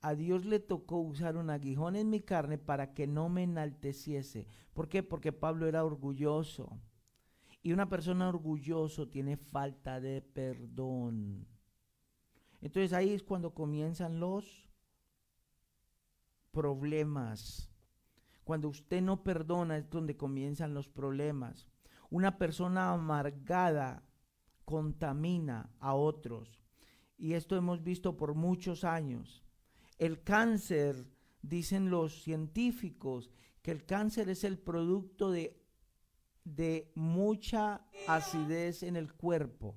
a 0.00 0.14
Dios 0.14 0.44
le 0.44 0.60
tocó 0.60 0.98
usar 0.98 1.36
un 1.36 1.50
aguijón 1.50 1.96
en 1.96 2.10
mi 2.10 2.20
carne 2.20 2.58
para 2.58 2.94
que 2.94 3.06
no 3.06 3.28
me 3.28 3.44
enalteciese. 3.44 4.46
¿Por 4.72 4.88
qué? 4.88 5.02
Porque 5.02 5.32
Pablo 5.32 5.66
era 5.66 5.84
orgulloso. 5.84 6.80
Y 7.62 7.72
una 7.72 7.88
persona 7.88 8.28
orgulloso 8.28 9.08
tiene 9.08 9.36
falta 9.36 10.00
de 10.00 10.22
perdón. 10.22 11.46
Entonces 12.60 12.92
ahí 12.92 13.12
es 13.12 13.22
cuando 13.22 13.54
comienzan 13.54 14.20
los 14.20 14.67
problemas. 16.50 17.70
Cuando 18.44 18.68
usted 18.68 19.02
no 19.02 19.22
perdona 19.22 19.76
es 19.76 19.90
donde 19.90 20.16
comienzan 20.16 20.74
los 20.74 20.88
problemas. 20.88 21.66
Una 22.10 22.38
persona 22.38 22.92
amargada 22.92 24.04
contamina 24.64 25.70
a 25.80 25.94
otros. 25.94 26.60
Y 27.16 27.34
esto 27.34 27.56
hemos 27.56 27.82
visto 27.82 28.16
por 28.16 28.34
muchos 28.34 28.84
años. 28.84 29.44
El 29.98 30.22
cáncer, 30.22 31.10
dicen 31.42 31.90
los 31.90 32.22
científicos, 32.22 33.30
que 33.62 33.72
el 33.72 33.84
cáncer 33.84 34.28
es 34.30 34.44
el 34.44 34.58
producto 34.58 35.30
de, 35.30 35.60
de 36.44 36.92
mucha 36.94 37.86
acidez 38.06 38.82
en 38.82 38.96
el 38.96 39.12
cuerpo. 39.12 39.74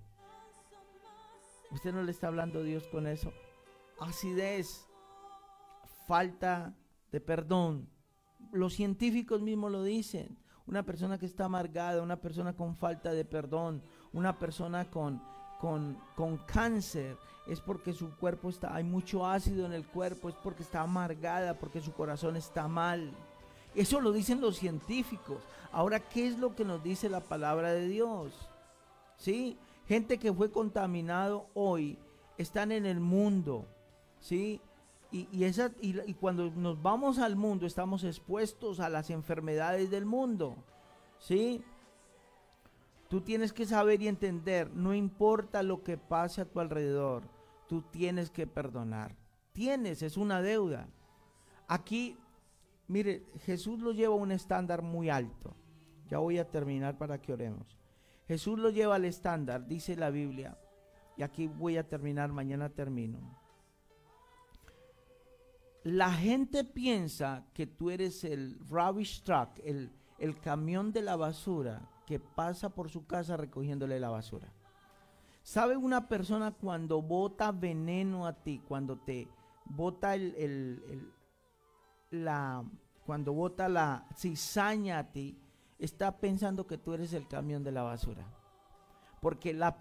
¿Usted 1.72 1.94
no 1.94 2.04
le 2.04 2.12
está 2.12 2.28
hablando 2.28 2.60
a 2.60 2.64
Dios 2.64 2.88
con 2.88 3.08
eso? 3.08 3.34
Acidez, 4.00 4.88
falta 6.12 6.76
de 7.10 7.22
perdón. 7.22 7.88
Los 8.52 8.74
científicos 8.74 9.42
mismos 9.42 9.72
lo 9.72 9.82
dicen. 9.82 10.38
Una 10.68 10.84
persona 10.84 11.18
que 11.18 11.26
está 11.26 11.46
amargada, 11.46 12.04
una 12.04 12.20
persona 12.20 12.52
con 12.54 12.76
falta 12.76 13.14
de 13.14 13.24
perdón, 13.24 13.82
una 14.12 14.38
persona 14.38 14.92
con, 14.92 15.22
con, 15.58 15.98
con 16.18 16.36
cáncer, 16.40 17.16
es 17.48 17.62
porque 17.62 17.94
su 17.94 18.14
cuerpo 18.18 18.50
está, 18.50 18.76
hay 18.76 18.84
mucho 18.84 19.26
ácido 19.26 19.66
en 19.66 19.72
el 19.72 19.88
cuerpo, 19.88 20.28
es 20.28 20.36
porque 20.36 20.64
está 20.64 20.82
amargada, 20.82 21.58
porque 21.58 21.80
su 21.80 21.94
corazón 21.94 22.36
está 22.36 22.68
mal. 22.68 23.10
Eso 23.74 24.02
lo 24.02 24.12
dicen 24.12 24.42
los 24.42 24.58
científicos. 24.58 25.42
Ahora, 25.72 26.02
¿qué 26.02 26.28
es 26.28 26.38
lo 26.38 26.56
que 26.58 26.66
nos 26.66 26.84
dice 26.84 27.08
la 27.08 27.22
palabra 27.22 27.72
de 27.72 27.88
Dios? 27.88 28.34
¿Sí? 29.16 29.58
Gente 29.88 30.18
que 30.18 30.34
fue 30.34 30.52
contaminado 30.52 31.48
hoy 31.54 31.98
están 32.38 32.74
en 32.74 32.86
el 32.86 33.00
mundo, 33.00 33.66
¿sí? 34.20 34.60
Y, 35.14 35.44
esa, 35.44 35.72
y, 35.82 36.00
y 36.10 36.14
cuando 36.14 36.50
nos 36.52 36.82
vamos 36.82 37.20
al 37.20 37.36
mundo 37.36 37.66
estamos 37.66 38.06
expuestos 38.06 38.80
a 38.80 38.88
las 38.88 39.10
enfermedades 39.10 39.92
del 39.92 40.06
mundo. 40.06 40.56
¿Sí? 41.20 41.62
Tú 43.10 43.20
tienes 43.20 43.52
que 43.52 43.66
saber 43.66 44.02
y 44.02 44.08
entender, 44.08 44.72
no 44.74 44.94
importa 44.94 45.64
lo 45.64 45.84
que 45.84 45.98
pase 45.98 46.40
a 46.40 46.46
tu 46.46 46.62
alrededor, 46.62 47.24
tú 47.68 47.82
tienes 47.82 48.30
que 48.32 48.48
perdonar. 48.48 49.18
Tienes, 49.52 50.02
es 50.02 50.16
una 50.16 50.42
deuda. 50.42 50.88
Aquí, 51.68 52.18
mire, 52.88 53.26
Jesús 53.42 53.82
lo 53.82 53.92
lleva 53.92 54.14
a 54.14 54.18
un 54.18 54.32
estándar 54.32 54.82
muy 54.82 55.10
alto. 55.10 55.54
Ya 56.08 56.20
voy 56.20 56.38
a 56.38 56.50
terminar 56.50 56.98
para 56.98 57.22
que 57.22 57.34
oremos. 57.34 57.78
Jesús 58.30 58.58
lo 58.58 58.70
lleva 58.70 58.96
al 58.96 59.04
estándar, 59.04 59.68
dice 59.68 59.98
la 59.98 60.10
Biblia. 60.10 60.58
Y 61.18 61.24
aquí 61.24 61.48
voy 61.48 61.76
a 61.76 61.88
terminar, 61.90 62.32
mañana 62.32 62.70
termino. 62.70 63.41
La 65.84 66.12
gente 66.12 66.64
piensa 66.64 67.46
que 67.54 67.66
tú 67.66 67.90
eres 67.90 68.24
el 68.24 68.60
rubbish 68.70 69.24
truck, 69.24 69.60
el, 69.64 69.92
el 70.20 70.40
camión 70.40 70.92
de 70.92 71.02
la 71.02 71.16
basura 71.16 71.90
que 72.06 72.20
pasa 72.20 72.70
por 72.70 72.90
su 72.90 73.08
casa 73.08 73.38
recogiéndole 73.38 74.00
la 74.00 74.10
basura. 74.10 74.54
¿Sabe 75.44 75.76
una 75.76 76.08
persona 76.08 76.52
cuando 76.52 77.02
bota 77.02 77.52
veneno 77.52 78.28
a 78.28 78.34
ti, 78.34 78.62
cuando 78.68 78.98
te 78.98 79.28
bota 79.66 80.14
el, 80.14 81.12
la, 82.12 82.64
cuando 83.06 83.34
bota 83.34 83.68
la 83.68 84.08
cizaña 84.16 85.00
a 85.00 85.12
ti, 85.12 85.36
está 85.80 86.20
pensando 86.20 86.68
que 86.68 86.78
tú 86.78 86.94
eres 86.94 87.14
el 87.14 87.28
camión 87.28 87.64
de 87.64 87.72
la 87.72 87.82
basura? 87.82 88.24
Porque 89.20 89.54
la, 89.54 89.78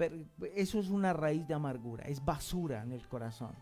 eso 0.55 0.79
es 0.79 0.89
una 0.89 1.13
raíz 1.13 1.47
de 1.47 1.55
amargura, 1.55 2.05
es 2.05 2.25
basura 2.25 2.83
en 2.83 2.93
el 2.93 3.07
corazón. 3.07 3.55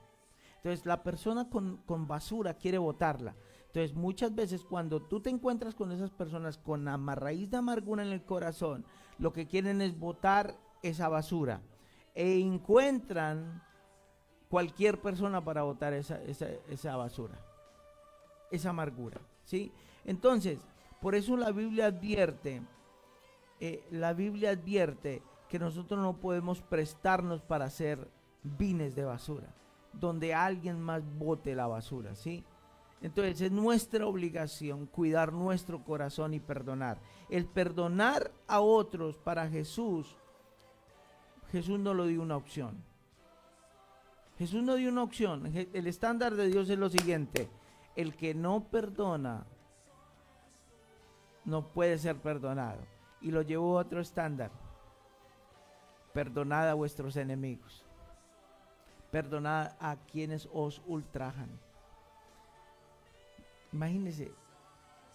Entonces 0.69 0.85
la 0.85 1.03
persona 1.03 1.49
con, 1.49 2.07
basura 2.07 2.53
quiere 2.53 2.77
botarla. 2.77 3.35
Entonces, 3.69 3.95
muchas 3.95 4.35
veces 4.35 4.65
cuando 4.65 5.01
tú 5.01 5.19
te 5.19 5.31
encuentras 5.31 5.75
con 5.75 5.93
esas 5.93 6.11
personas 6.11 6.59
con 6.59 6.85
raíz 7.17 7.51
de 7.51 7.57
amargura 7.57 8.03
en 8.03 8.13
el 8.13 8.23
corazón, 8.23 8.85
lo 9.19 9.33
que 9.33 9.47
quieren 9.47 9.81
es 9.81 9.99
botar 9.99 10.59
esa 10.83 11.09
basura 11.09 11.63
e 12.15 12.39
encuentran 12.39 13.63
cualquier 14.51 15.01
persona 15.01 15.43
para 15.43 15.63
botar 15.63 15.95
esa, 15.95 16.21
esa, 16.25 16.97
basura, 16.97 17.41
esa 18.51 18.69
amargura, 18.69 19.19
¿sí? 19.45 19.73
Entonces, 20.05 20.59
por 21.01 21.15
eso 21.15 21.35
la 21.39 21.51
Biblia 21.51 21.87
advierte, 21.87 22.61
eh, 23.59 23.83
la 23.91 24.13
Biblia 24.13 24.51
advierte 24.51 25.23
que 25.49 25.59
nosotros 25.59 25.99
no 25.99 26.19
podemos 26.19 26.61
prestarnos 26.61 27.41
para 27.41 27.65
hacer 27.65 28.07
vines 28.43 28.95
de 28.95 29.05
basura, 29.05 29.55
donde 29.93 30.35
alguien 30.35 30.81
más 30.81 31.03
bote 31.19 31.55
la 31.55 31.67
basura, 31.67 32.15
¿sí? 32.15 32.45
Entonces 33.01 33.41
es 33.41 33.53
nuestra 33.53 34.07
obligación 34.07 34.87
cuidar 34.87 35.33
nuestro 35.33 35.85
corazón 35.85 36.35
y 36.35 36.41
perdonar. 36.41 36.99
El 37.29 37.47
perdonar 37.47 38.33
a 38.47 38.61
otros 38.61 39.19
para 39.19 39.49
Jesús, 39.49 40.17
Jesús 41.53 41.79
no 41.79 41.95
lo 41.95 42.07
dio 42.07 42.23
una 42.23 42.37
opción. 42.37 42.83
Jesús 44.39 44.63
no 44.63 44.75
dio 44.75 44.91
una 44.91 45.03
opción. 45.03 45.47
El 45.55 45.87
estándar 45.87 46.35
de 46.35 46.49
Dios 46.49 46.69
es 46.71 46.79
lo 46.79 46.89
siguiente. 46.89 47.49
El 47.97 48.15
que 48.15 48.35
no 48.35 48.65
perdona 48.71 49.47
no 51.45 51.73
puede 51.73 51.99
ser 51.99 52.17
perdonado. 52.17 52.81
Y 53.21 53.31
lo 53.31 53.43
llevó 53.43 53.79
a 53.79 53.83
otro 53.83 54.01
estándar. 54.01 54.51
Perdonad 56.13 56.69
a 56.69 56.75
vuestros 56.75 57.17
enemigos. 57.17 57.88
Perdonad 59.11 59.73
a 59.81 59.97
quienes 59.97 60.49
os 60.53 60.83
ultrajan 60.87 61.49
Imagínense, 63.73 64.33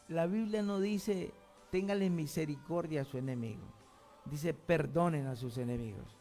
la 0.09 0.27
Biblia 0.27 0.61
no 0.61 0.79
dice, 0.79 1.33
téngale 1.71 2.09
misericordia 2.09 3.01
a 3.01 3.05
su 3.05 3.17
enemigo. 3.17 3.63
Dice, 4.25 4.53
perdonen 4.53 5.27
a 5.27 5.35
sus 5.35 5.57
enemigos. 5.57 6.17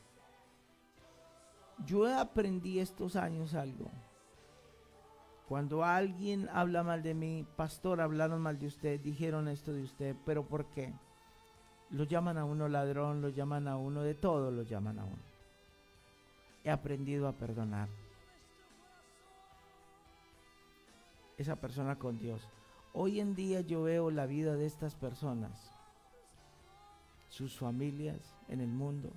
Yo 1.85 2.07
aprendí 2.19 2.79
estos 2.79 3.17
años 3.17 3.55
algo. 3.55 3.91
Cuando 5.49 5.85
alguien 5.85 6.49
habla 6.53 6.83
mal 6.83 7.03
de 7.03 7.15
mí, 7.15 7.47
pastor, 7.57 8.01
hablaron 8.01 8.41
mal 8.41 8.59
de 8.59 8.67
usted, 8.67 9.01
dijeron 9.01 9.49
esto 9.49 9.73
de 9.73 9.83
usted, 9.83 10.17
pero 10.25 10.47
¿por 10.47 10.67
qué? 10.67 10.95
Lo 11.91 12.05
llaman 12.05 12.39
a 12.39 12.45
uno 12.45 12.69
ladrón, 12.69 13.21
lo 13.21 13.29
llaman 13.29 13.69
a 13.69 13.77
uno 13.77 14.03
de 14.03 14.15
todo, 14.15 14.51
lo 14.51 14.63
llaman 14.63 14.99
a 14.99 15.05
uno. 15.05 15.32
He 16.65 16.71
aprendido 16.71 17.29
a 17.29 17.33
perdonar. 17.33 17.89
esa 21.43 21.57
persona 21.57 21.99
con 21.99 22.19
Dios. 22.19 22.49
Hoy 22.93 23.21
en 23.21 23.35
día 23.35 23.61
yo 23.61 23.83
veo 23.83 24.11
la 24.11 24.27
vida 24.27 24.55
de 24.55 24.67
estas 24.67 24.95
personas, 24.95 25.71
sus 27.29 27.59
familias 27.59 28.37
en 28.49 28.61
el 28.61 28.69
mundo, 28.69 29.11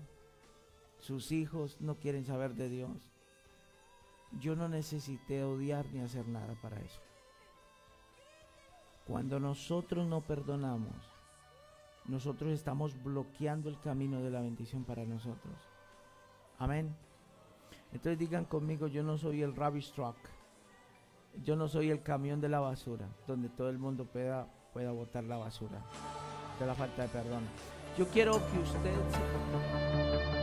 sus 0.99 1.31
hijos 1.31 1.79
no 1.79 1.95
quieren 1.95 2.25
saber 2.25 2.55
de 2.55 2.69
Dios. 2.69 3.11
Yo 4.39 4.55
no 4.55 4.67
necesité 4.67 5.43
odiar 5.43 5.85
ni 5.93 6.01
hacer 6.01 6.27
nada 6.27 6.55
para 6.61 6.79
eso. 6.79 6.99
Cuando 9.05 9.39
nosotros 9.39 10.07
no 10.07 10.21
perdonamos, 10.21 10.95
nosotros 12.05 12.51
estamos 12.51 13.01
bloqueando 13.03 13.69
el 13.69 13.79
camino 13.79 14.21
de 14.21 14.31
la 14.31 14.41
bendición 14.41 14.83
para 14.83 15.05
nosotros. 15.05 15.55
Amén. 16.57 16.95
Entonces 17.91 18.19
digan 18.19 18.45
conmigo, 18.45 18.87
yo 18.87 19.03
no 19.03 19.17
soy 19.17 19.41
el 19.41 19.55
rubbish 19.55 19.91
truck 19.93 20.15
yo 21.43 21.55
no 21.55 21.67
soy 21.67 21.89
el 21.89 22.01
camión 22.01 22.41
de 22.41 22.49
la 22.49 22.59
basura, 22.59 23.07
donde 23.27 23.49
todo 23.49 23.69
el 23.69 23.77
mundo 23.77 24.05
pueda, 24.05 24.47
pueda 24.73 24.91
botar 24.91 25.23
la 25.23 25.37
basura. 25.37 25.81
De 26.59 26.65
la 26.65 26.73
falta 26.73 27.03
de 27.03 27.09
perdón. 27.09 27.43
Yo 27.97 28.07
quiero 28.07 28.33
que 28.33 28.59
usted 28.59 28.93
se 29.09 30.34